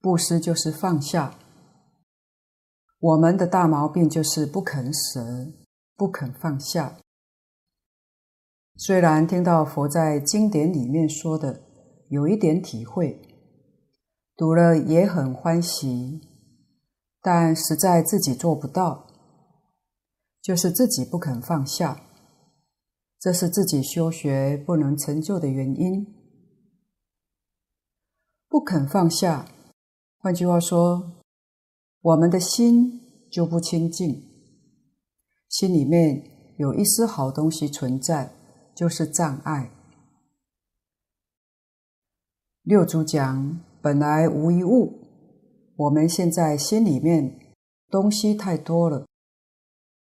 [0.00, 1.38] 布施就是放下。
[3.00, 5.52] 我们的大毛病就是不肯舍，
[5.96, 6.98] 不肯放下。
[8.80, 11.62] 虽然听到佛在经典里面说的
[12.10, 13.20] 有一点体会，
[14.36, 16.20] 读了也很欢喜，
[17.20, 19.08] 但实在自己做不到。
[20.40, 22.00] 就是自己不肯放下，
[23.18, 26.06] 这是自己修学不能成就的原因。
[28.48, 29.46] 不肯放下，
[30.18, 31.20] 换句话说，
[32.00, 33.00] 我们的心
[33.30, 34.22] 就不清净，
[35.48, 36.22] 心里面
[36.56, 38.37] 有一丝好东西存在，
[38.78, 39.72] 就是障碍。
[42.62, 45.00] 六祖讲，本来无一物，
[45.74, 47.56] 我们现在心里面
[47.90, 49.04] 东西太多了，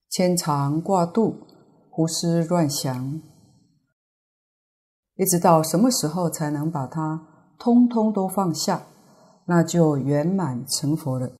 [0.10, 1.46] 牵肠挂肚，
[1.92, 3.22] 胡思乱想，
[5.14, 8.88] 一直到什么时候才能把它通通都放下？
[9.46, 11.36] 那就圆满成佛了。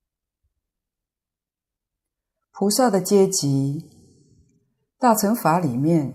[2.52, 3.90] 菩萨的阶级，
[4.96, 6.14] 大乘法里面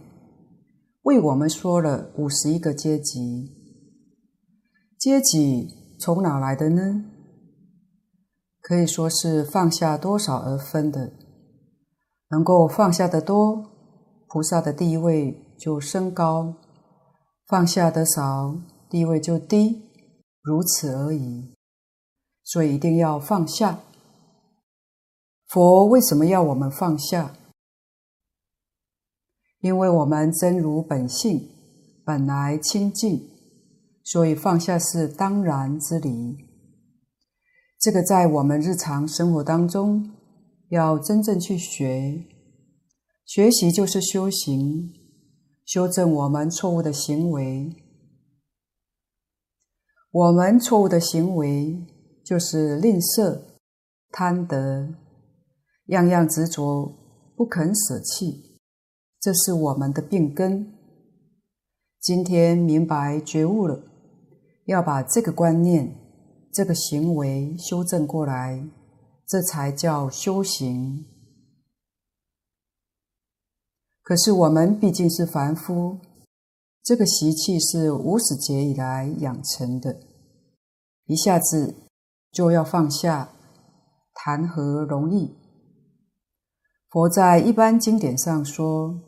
[1.04, 3.58] 为我们说了五十一个阶级。
[5.00, 5.68] 阶级
[6.00, 7.06] 从哪来的呢？
[8.62, 11.14] 可以说是放下多少而分的。
[12.30, 13.72] 能够放下的多，
[14.28, 16.54] 菩萨的地位就升高；
[17.48, 18.56] 放下的少，
[18.88, 19.90] 地位就低，
[20.42, 21.56] 如此而已。
[22.44, 23.80] 所以一定要放下。
[25.48, 27.34] 佛为什么要我们放下？
[29.62, 31.50] 因为我们真如本性
[32.06, 33.30] 本来清净。
[34.04, 36.36] 所以放下是当然之理，
[37.80, 40.12] 这个在我们日常生活当中
[40.70, 42.26] 要真正去学，
[43.24, 44.92] 学习就是修行，
[45.66, 47.76] 修正我们错误的行为。
[50.12, 51.86] 我们错误的行为
[52.26, 53.40] 就是吝啬、
[54.10, 54.96] 贪得，
[55.86, 56.92] 样样执着，
[57.38, 58.51] 不肯舍弃，
[59.22, 60.74] 这是我们的病根。
[62.00, 63.84] 今天明白觉悟了。
[64.66, 65.96] 要把这个观念、
[66.52, 68.68] 这个行为修正过来，
[69.28, 71.06] 这才叫修行。
[74.02, 76.00] 可是我们毕竟是凡夫，
[76.84, 80.00] 这个习气是无始劫以来养成的，
[81.06, 81.76] 一下子
[82.32, 83.30] 就要放下，
[84.14, 85.36] 谈何容易？
[86.90, 89.00] 佛在一般经典上说，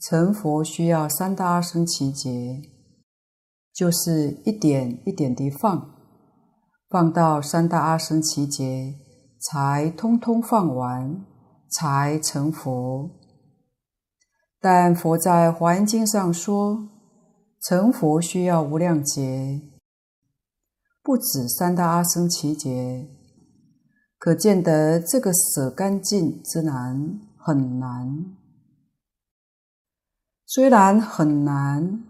[0.00, 2.62] 成佛需要三大阿僧只劫。
[3.72, 5.94] 就是一点一点地放，
[6.88, 8.94] 放到三大阿僧祇劫，
[9.38, 11.24] 才通通放完，
[11.70, 13.10] 才成佛。
[14.60, 16.88] 但佛在《华严经》上说，
[17.62, 19.62] 成佛需要无量劫，
[21.02, 23.08] 不止三大阿僧祇劫，
[24.18, 28.36] 可见得这个舍干净之难很难。
[30.52, 32.04] 虽然很难。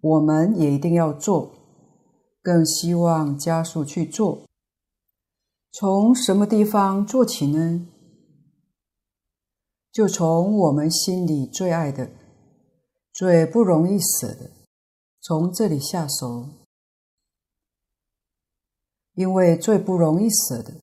[0.00, 1.50] 我们也一定要做，
[2.42, 4.42] 更希望加速去做。
[5.72, 7.86] 从什么地方做起呢？
[9.90, 12.10] 就从我们心里最爱的、
[13.12, 14.50] 最不容易舍的，
[15.22, 16.48] 从这里下手。
[19.14, 20.74] 因为最不容易舍的，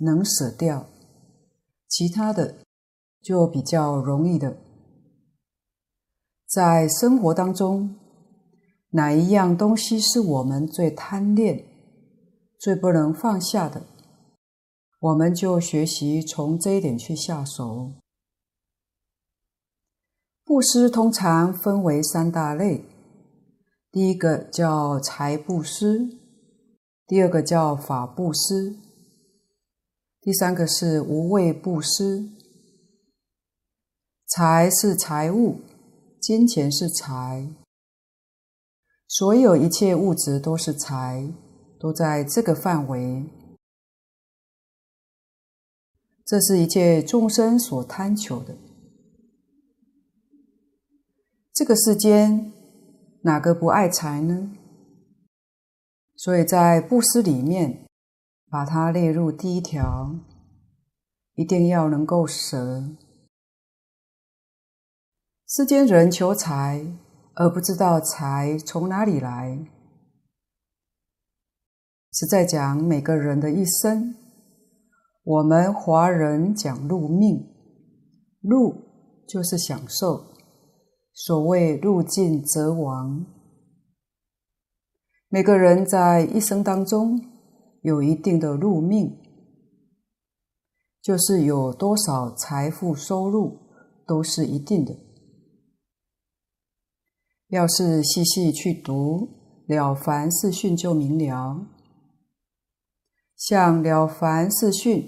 [0.00, 0.86] 能舍掉，
[1.88, 2.56] 其他的
[3.22, 4.58] 就比较容易的。
[6.48, 7.94] 在生活当中。
[8.92, 11.62] 哪一样东西是我们最贪恋、
[12.58, 13.82] 最不能放下的？
[14.98, 17.92] 我们就学习从这一点去下手。
[20.42, 22.82] 布施通常分为三大类，
[23.92, 26.16] 第一个叫财布施，
[27.06, 28.74] 第二个叫法布施，
[30.22, 32.30] 第三个是无畏布施。
[34.26, 35.60] 财是财物，
[36.20, 37.48] 金钱是财。
[39.06, 41.32] 所有一切物质都是财，
[41.78, 43.24] 都在这个范围。
[46.24, 48.56] 这是一切众生所贪求的。
[51.54, 52.52] 这个世间
[53.22, 54.52] 哪个不爱财呢？
[56.16, 57.86] 所以在布施里面，
[58.50, 60.14] 把它列入第一条，
[61.34, 62.84] 一定要能够舍。
[65.48, 66.84] 世间人求财。
[67.40, 69.64] 而不知道财从哪里来。
[72.12, 74.16] 是在讲每个人的一生。
[75.22, 77.46] 我们华人讲入命，
[78.40, 78.74] 入
[79.28, 80.24] 就是享受，
[81.12, 83.24] 所谓入尽则亡。
[85.28, 87.20] 每个人在一生当中
[87.82, 89.16] 有一定的入命，
[91.00, 93.56] 就是有多少财富收入
[94.04, 95.07] 都是一定的。
[97.48, 99.28] 要是细细去读
[99.74, 101.66] 《了凡四训》，就明了。
[103.36, 105.00] 像《了凡四训》，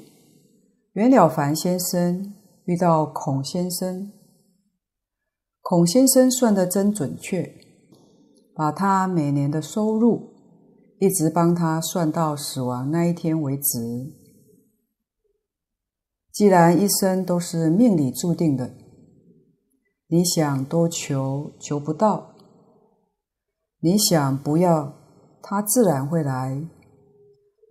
[0.92, 2.34] 袁了凡先生
[2.64, 4.10] 遇到孔先生，
[5.60, 7.54] 孔先生算得真准确，
[8.54, 10.32] 把他每年的收入
[10.98, 14.14] 一直帮他算到死亡那一天为止。
[16.32, 18.74] 既然一生都是命里注定的，
[20.06, 22.29] 你想多求求不到，
[23.82, 24.92] 你想不要，
[25.42, 26.62] 它自然会来。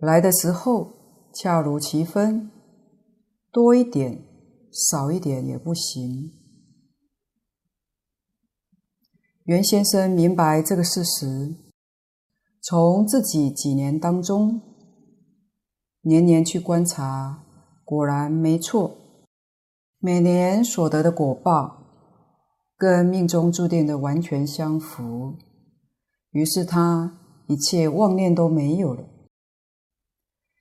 [0.00, 0.92] 来的时候
[1.32, 2.50] 恰如其分，
[3.52, 4.24] 多一点，
[4.72, 6.32] 少一点也不行。
[9.44, 11.54] 袁先生明白这个事实，
[12.60, 14.60] 从自己几年当中，
[16.02, 17.44] 年年去观察，
[17.84, 18.96] 果然没错，
[19.98, 21.78] 每年所得的果报
[22.76, 25.34] 跟命中注定的完全相符，
[26.30, 29.04] 于是他一切妄念都没有了，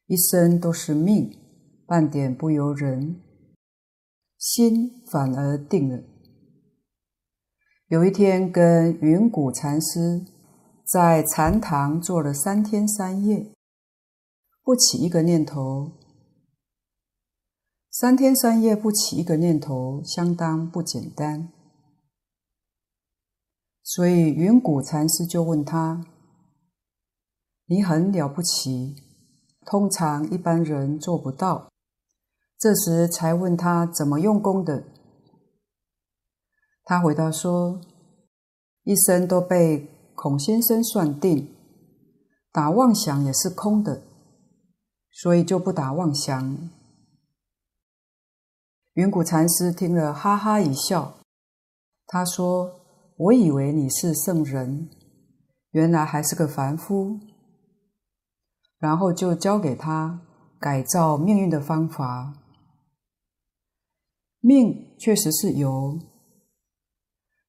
[0.08, 1.38] 一生都是命，
[1.86, 3.22] 半点不由人，
[4.38, 6.04] 心反而定了。
[7.88, 10.26] 有一天，跟云谷禅师
[10.84, 13.52] 在禅堂坐了三天三夜，
[14.64, 15.92] 不起一个念头。
[17.92, 21.52] 三天三夜不起一个念头，相当不简单。
[23.90, 26.06] 所以云谷禅师就问他
[27.66, 28.96] ：“你很了不起，
[29.66, 31.72] 通常一般人做不到。”
[32.60, 34.84] 这时才问他怎么用功的。
[36.84, 37.82] 他回答说
[38.86, 41.56] ：“一生都被孔先生算定，
[42.52, 44.04] 打妄想也是空的，
[45.10, 46.70] 所以就不打妄想。”
[48.94, 51.16] 云谷禅师听了，哈哈一笑。
[52.06, 52.79] 他说
[53.20, 54.90] ：“我以为你是圣人，
[55.72, 57.20] 原来还是个凡夫。”
[58.80, 60.22] 然后就教给他
[60.58, 62.34] 改造命运的方法。
[64.40, 66.00] 命确实是由。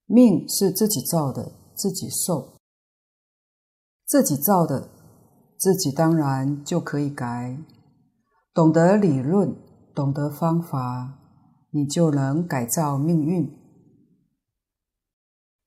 [0.07, 2.57] 命是自己造的，自己受，
[4.05, 4.91] 自己造的，
[5.57, 7.57] 自己当然就可以改。
[8.53, 9.55] 懂得理论，
[9.95, 11.16] 懂得方法，
[11.71, 13.47] 你就能改造命运。《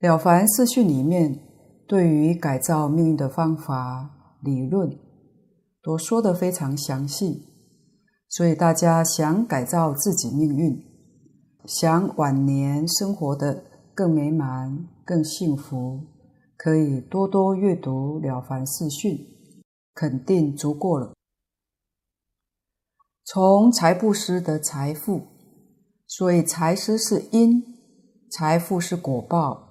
[0.03, 1.39] 了凡四训》里面
[1.87, 4.09] 对于改造命运的方法、
[4.41, 4.99] 理论，
[5.81, 7.47] 都说得非常详细。
[8.27, 10.83] 所以大家想改造自己命运，
[11.63, 13.63] 想晚年生活的。
[13.95, 16.01] 更美满、更幸福，
[16.57, 19.15] 可以多多阅读《了凡四训》，
[19.93, 21.13] 肯定足够了。
[23.23, 25.21] 从财布施得财富，
[26.07, 27.63] 所以财施是因，
[28.31, 29.62] 财富是果报。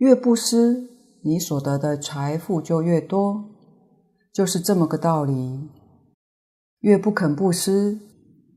[0.00, 0.88] 越布施，
[1.20, 3.44] 你所得的财富就越多，
[4.32, 5.68] 就是这么个道理。
[6.78, 8.00] 越不肯布施，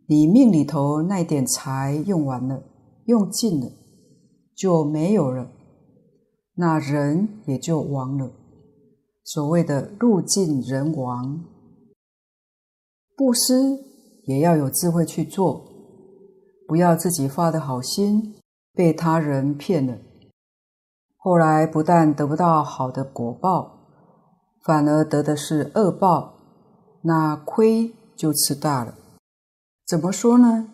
[0.08, 2.64] 你命里头那点财用完了，
[3.08, 3.70] 用尽了。
[4.56, 5.52] 就没有了，
[6.56, 8.32] 那人也就亡了。
[9.26, 11.44] 所谓的“物尽人亡”，
[13.18, 13.78] 布施
[14.28, 15.66] 也要有智慧去做，
[16.68, 18.36] 不要自己发的好心
[18.74, 19.98] 被他人骗了，
[21.24, 23.78] 后来不但得不到好的果报，
[24.62, 26.34] 反而得的是恶报，
[27.04, 28.94] 那亏就吃大了。
[29.88, 30.68] 怎么说呢？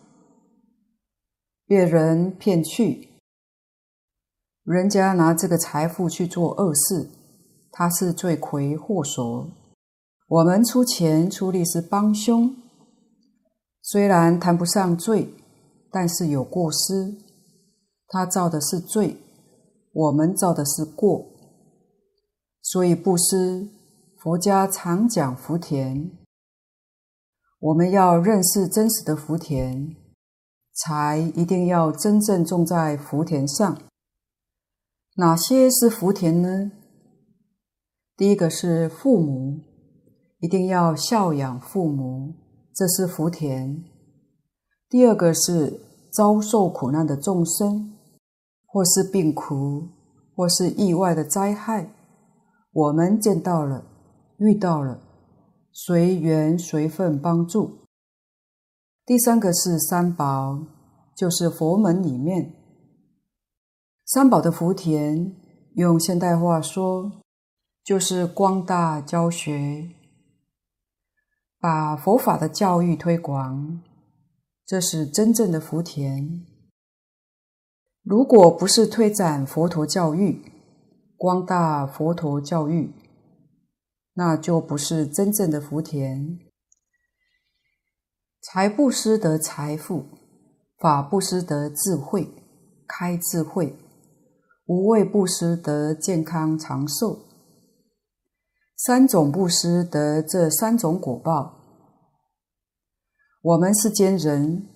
[1.68, 3.10] 被人骗去。
[4.64, 7.08] 人家拿这个财富去做恶事，
[7.70, 9.46] 他是罪魁祸首。
[10.26, 12.56] 我们出钱出力是帮凶，
[13.82, 15.32] 虽然谈不上罪，
[15.92, 17.14] 但是有过失。
[18.08, 19.16] 他造的是罪，
[19.92, 21.26] 我们造的是过。
[22.62, 23.68] 所以布施，
[24.18, 26.10] 佛家常讲福田。
[27.58, 29.96] 我们要认识真实的福田，
[30.72, 33.78] 才一定要真正种在福田上。
[35.16, 36.72] 哪些是福田呢？
[38.16, 39.60] 第一个是父母，
[40.38, 42.34] 一定要孝养父母，
[42.74, 43.84] 这是福田。
[44.88, 45.80] 第二个是
[46.12, 47.96] 遭受苦难的众生，
[48.72, 49.88] 或是病苦，
[50.36, 51.92] 或是意外的灾害，
[52.72, 53.84] 我们见到了，
[54.38, 55.00] 遇到了，
[55.72, 57.80] 随缘随份帮助。
[59.04, 60.66] 第三个是三宝，
[61.16, 62.54] 就是佛门里面。
[64.06, 65.34] 三宝的福田，
[65.74, 67.10] 用现代话说，
[67.82, 69.90] 就是光大教学，
[71.58, 73.82] 把佛法的教育推广，
[74.64, 76.46] 这是真正的福田。
[78.02, 80.42] 如果不是推展佛陀教育，
[81.16, 82.94] 光大佛陀教育，
[84.14, 86.38] 那就不是真正的福田。
[88.40, 90.06] 财布施得财富，
[90.78, 92.32] 法布施得智慧，
[92.88, 93.74] 开智慧；
[94.64, 97.18] 无畏布施得健康长寿。
[98.76, 101.58] 三种布施得这三种果报。
[103.42, 104.66] 我们世间人，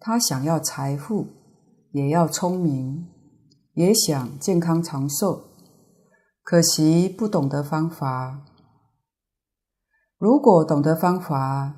[0.00, 1.28] 他想要财富，
[1.92, 3.06] 也要聪明，
[3.74, 5.44] 也想健康长寿，
[6.42, 8.44] 可惜不懂得方法。
[10.18, 11.76] 如果懂得方法，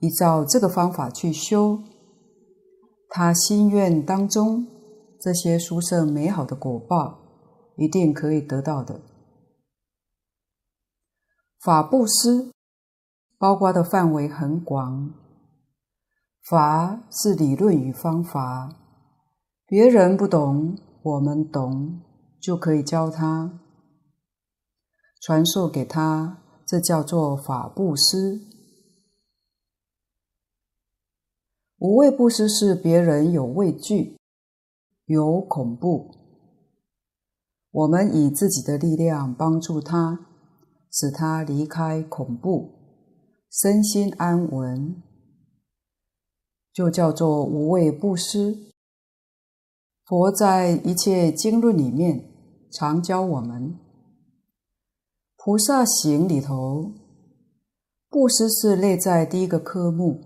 [0.00, 1.78] 依照这个方法去修，
[3.08, 4.66] 他心愿当中
[5.20, 7.18] 这些殊胜美好的果报，
[7.76, 9.00] 一定可以得到的。
[11.60, 12.50] 法布施
[13.38, 15.12] 包括的范围很广，
[16.50, 18.68] 法是理论与方法，
[19.72, 22.02] 别人不懂，我们懂，
[22.38, 23.58] 就可以教他，
[25.22, 28.42] 传授给他，这叫做法布施。
[31.78, 34.18] 无畏布施是别人有畏惧，
[35.06, 36.10] 有恐怖，
[37.70, 40.26] 我们以自己的力量帮助他。
[40.90, 42.74] 使他离开恐怖，
[43.50, 45.02] 身心安稳，
[46.74, 48.71] 就叫做无畏布施。
[50.06, 52.24] 佛在一切经论里面
[52.70, 53.78] 常教我们，
[55.36, 56.92] 菩萨行里头，
[58.08, 60.20] 布施是列在第一个科目，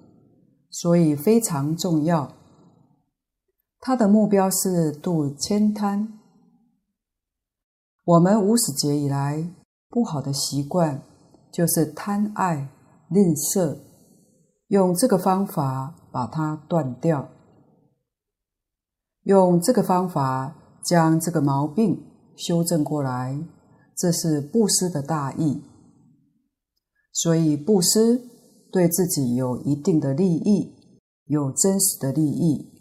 [0.70, 2.32] 所以非常重要。
[3.80, 6.18] 他的目标是度千贪。
[8.04, 9.52] 我们无始劫以来。
[9.88, 11.00] 不好的习惯
[11.50, 12.68] 就是贪爱、
[13.08, 13.78] 吝啬，
[14.66, 17.30] 用这个方法把它断掉，
[19.26, 22.00] 用这个方法将这个毛病
[22.36, 23.36] 修正过来，
[23.96, 25.64] 这是布施的大义。
[27.12, 28.22] 所以布施
[28.70, 30.76] 对自己有一定的利益，
[31.24, 32.72] 有真实的利益，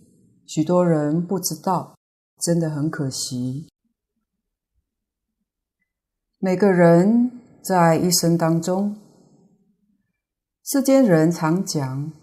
[0.45, 1.95] 许多人不知道，
[2.39, 3.67] 真的很可惜。
[6.37, 7.31] 每个人
[7.63, 8.95] 在一生当中，
[10.63, 12.13] 世间人常讲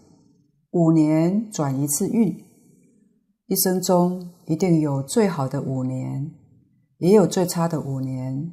[0.70, 2.51] 五年转一次运，
[3.52, 6.32] 一生中一定有最好的五年，
[6.96, 8.50] 也有最差的五年。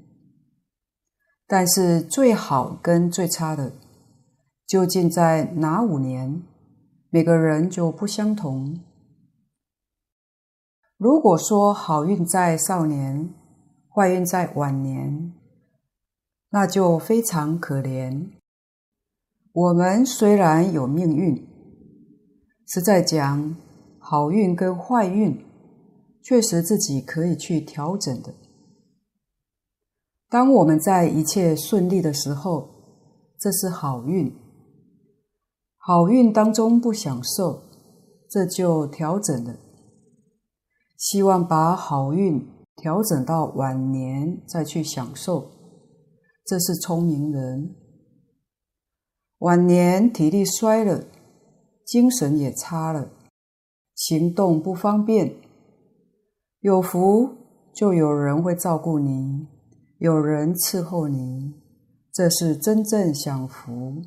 [1.47, 3.71] 但是最好跟最差的
[4.67, 6.43] 究竟在哪五年？
[7.11, 8.81] 每个人就不相同。
[10.97, 13.33] 如果说好运在少年，
[13.95, 15.31] 坏运在晚年。
[16.49, 18.31] 那就非常可怜。
[19.53, 21.47] 我们虽然有命运，
[22.67, 23.55] 实在讲，
[24.11, 25.45] 好运跟坏运，
[26.23, 28.33] 确实自己可以去调整的。
[30.27, 32.67] 当我们在一切顺利的时候，
[33.39, 34.31] 这是好运；
[35.77, 37.61] 好运当中不享受，
[38.27, 39.55] 这就调整了。
[40.97, 42.43] 希望把好运
[42.77, 45.51] 调整到晚年再去享受。
[46.47, 47.75] 这是聪明人，
[49.37, 51.05] 晚年体力衰了，
[51.85, 53.11] 精神也差了，
[53.99, 55.35] 行动不方便。
[56.61, 57.35] 有福
[57.73, 59.45] 就有人会照顾你，
[59.97, 61.53] 有人伺候你，
[62.13, 64.01] 这是真正享福。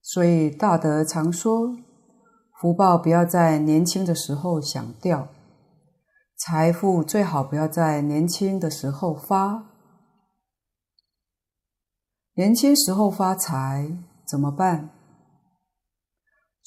[0.00, 1.76] 所以大德常说，
[2.58, 5.28] 福报不要在年轻的时候享掉。
[6.38, 9.66] 财富最好不要在年轻的时候发，
[12.34, 14.88] 年轻时候发财怎么办？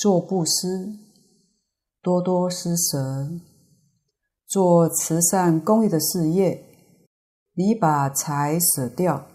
[0.04, 0.99] 做布施，
[2.01, 3.39] 多多施舍，
[4.45, 6.62] 做慈善公益的事业。
[7.54, 9.28] 你把财舍掉，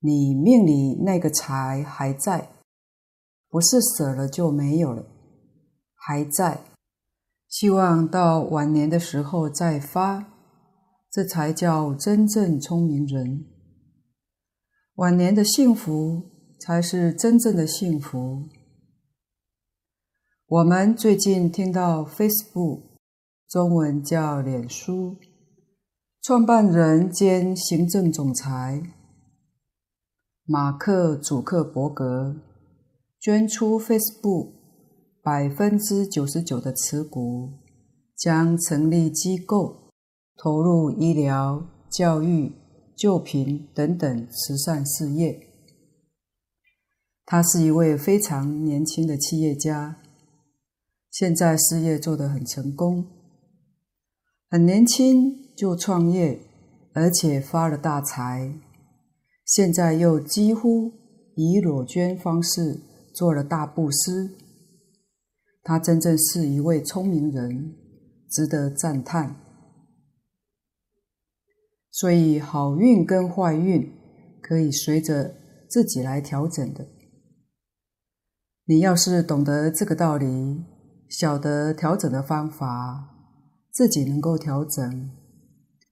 [0.00, 2.50] 你命里那个财还在，
[3.48, 5.06] 不是舍了就没有了，
[5.94, 6.64] 还在。
[7.46, 10.32] 希望到晚年的时候再发，
[11.12, 13.46] 这才叫真正聪明人。
[14.96, 16.22] 晚年的幸福
[16.58, 18.48] 才是真正的幸福。
[20.50, 22.80] 我们最近听到 Facebook，
[23.48, 25.14] 中文叫脸书，
[26.22, 28.82] 创办人兼行政总裁
[30.44, 32.34] 马克·祖克伯格
[33.20, 34.54] 捐出 Facebook。
[35.22, 37.50] 百分之九十九的持股，
[38.16, 39.92] 将成立机构，
[40.36, 42.50] 投入医疗、教育、
[42.96, 45.46] 救贫等等慈善事业。
[47.24, 49.99] 他是一位非常年轻的企业家，
[51.10, 53.04] 现在事业做得很成功，
[54.48, 56.40] 很年轻就创业，
[56.94, 58.54] 而且发了大财，
[59.44, 60.92] 现在又几乎
[61.34, 62.80] 以裸捐方式
[63.12, 64.30] 做了大布施。
[65.62, 67.74] 他真正是一位聪明人，
[68.30, 69.36] 值得赞叹。
[71.90, 73.92] 所以，好运跟坏运
[74.40, 75.34] 可以随着
[75.68, 76.86] 自己来调整的。
[78.64, 80.64] 你要是懂得这个道理，
[81.10, 83.08] 晓得调整的方法，
[83.72, 85.10] 自己能够调整，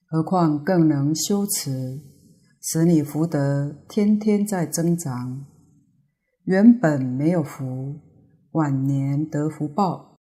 [0.06, 2.00] 何况更能修持，
[2.62, 5.44] 使你福德天天在增长。
[6.44, 7.96] 原本没有福，
[8.52, 10.16] 晚年得福报；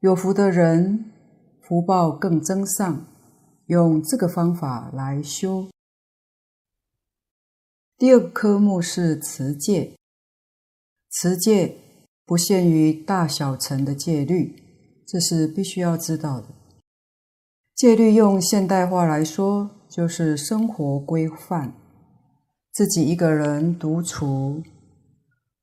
[0.00, 1.10] 有福的人，
[1.62, 3.06] 福报更增上。
[3.66, 5.68] 用这个方法来修。
[7.98, 9.96] 第二个科目是持戒，
[11.10, 11.76] 持戒
[12.26, 14.60] 不限于大小乘的戒律，
[15.06, 16.48] 这是必须要知道的。
[17.72, 21.72] 戒律用现代话来说，就是生活规范。
[22.72, 24.62] 自己一个人独处，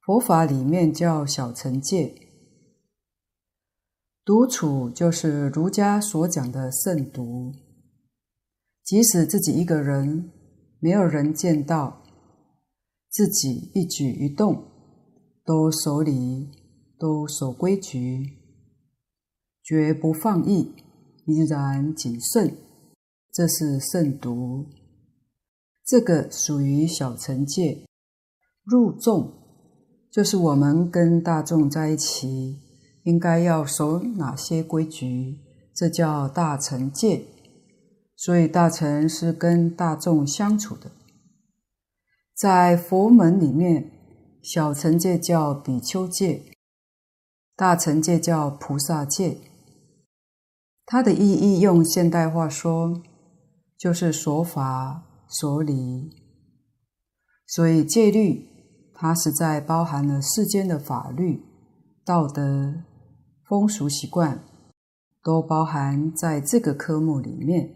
[0.05, 2.16] 佛法里面叫小乘戒。
[4.24, 7.51] 独处就是儒家所讲的慎独。
[8.86, 10.32] 即使自己一个人，
[10.80, 12.03] 没有人见到，
[13.09, 14.64] 自己一举一动
[15.45, 16.49] 都守礼，
[16.97, 18.37] 都守规矩，
[19.63, 20.71] 绝不放逸，
[21.25, 22.55] 依然谨慎，
[23.31, 24.65] 这是慎独。
[25.85, 27.85] 这个属于小乘戒。
[28.63, 29.33] 入众，
[30.09, 32.57] 就是我们跟大众在一起，
[33.03, 35.39] 应该要守哪些规矩，
[35.75, 37.25] 这叫大乘戒。
[38.15, 40.91] 所以大乘是跟大众相处的，
[42.33, 43.91] 在佛门里面，
[44.43, 46.43] 小乘戒叫比丘戒，
[47.55, 49.37] 大乘戒叫菩萨戒。
[50.85, 53.01] 它的意义用现代话说，
[53.77, 56.11] 就是守法所理。
[57.47, 58.49] 所以戒律，
[58.93, 61.41] 它实在包含了世间的法律、
[62.03, 62.83] 道德、
[63.47, 64.43] 风俗习惯，
[65.23, 67.73] 都包含在这个科目里面。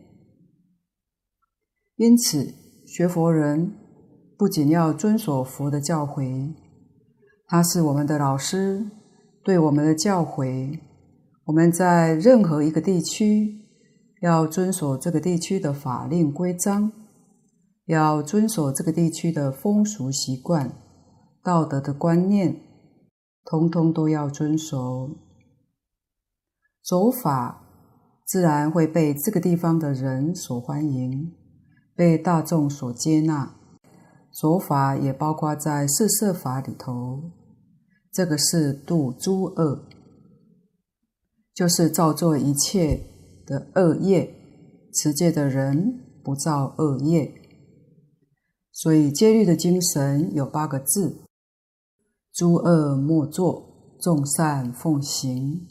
[1.95, 2.53] 因此，
[2.86, 3.74] 学佛人
[4.38, 6.54] 不仅要遵守佛的教诲，
[7.48, 8.86] 他是我们的老师，
[9.44, 10.80] 对我们的教诲，
[11.46, 13.66] 我们在任何一个地区
[14.22, 16.92] 要遵守这个地区的法令规章，
[17.86, 20.72] 要遵守这个地区的风俗习惯、
[21.44, 22.62] 道德的观念，
[23.44, 25.10] 通通都要遵守。
[26.84, 27.64] 守法
[28.24, 31.34] 自然会被这个地方的人所欢迎。
[31.96, 33.57] 被大众所接纳，
[34.40, 37.32] 守法也包括在四摄法里头。
[38.12, 39.88] 这个是度诸恶，
[41.56, 43.02] 就是造作一切
[43.46, 44.34] 的恶业。
[44.94, 47.32] 持戒的人不造恶业，
[48.72, 51.24] 所以戒律的精神有八个字：
[52.34, 55.68] 诸恶莫作，众善奉行。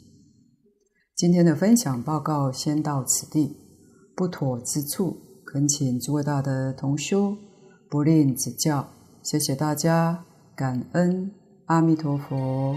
[1.13, 3.57] 今天的分享报告先到此地，
[4.15, 5.17] 不妥之处。
[5.45, 7.35] 恳请诸位大德同修
[7.89, 8.87] 不吝指教，
[9.23, 10.25] 谢谢大家，
[10.55, 11.31] 感恩
[11.67, 12.75] 阿弥陀佛。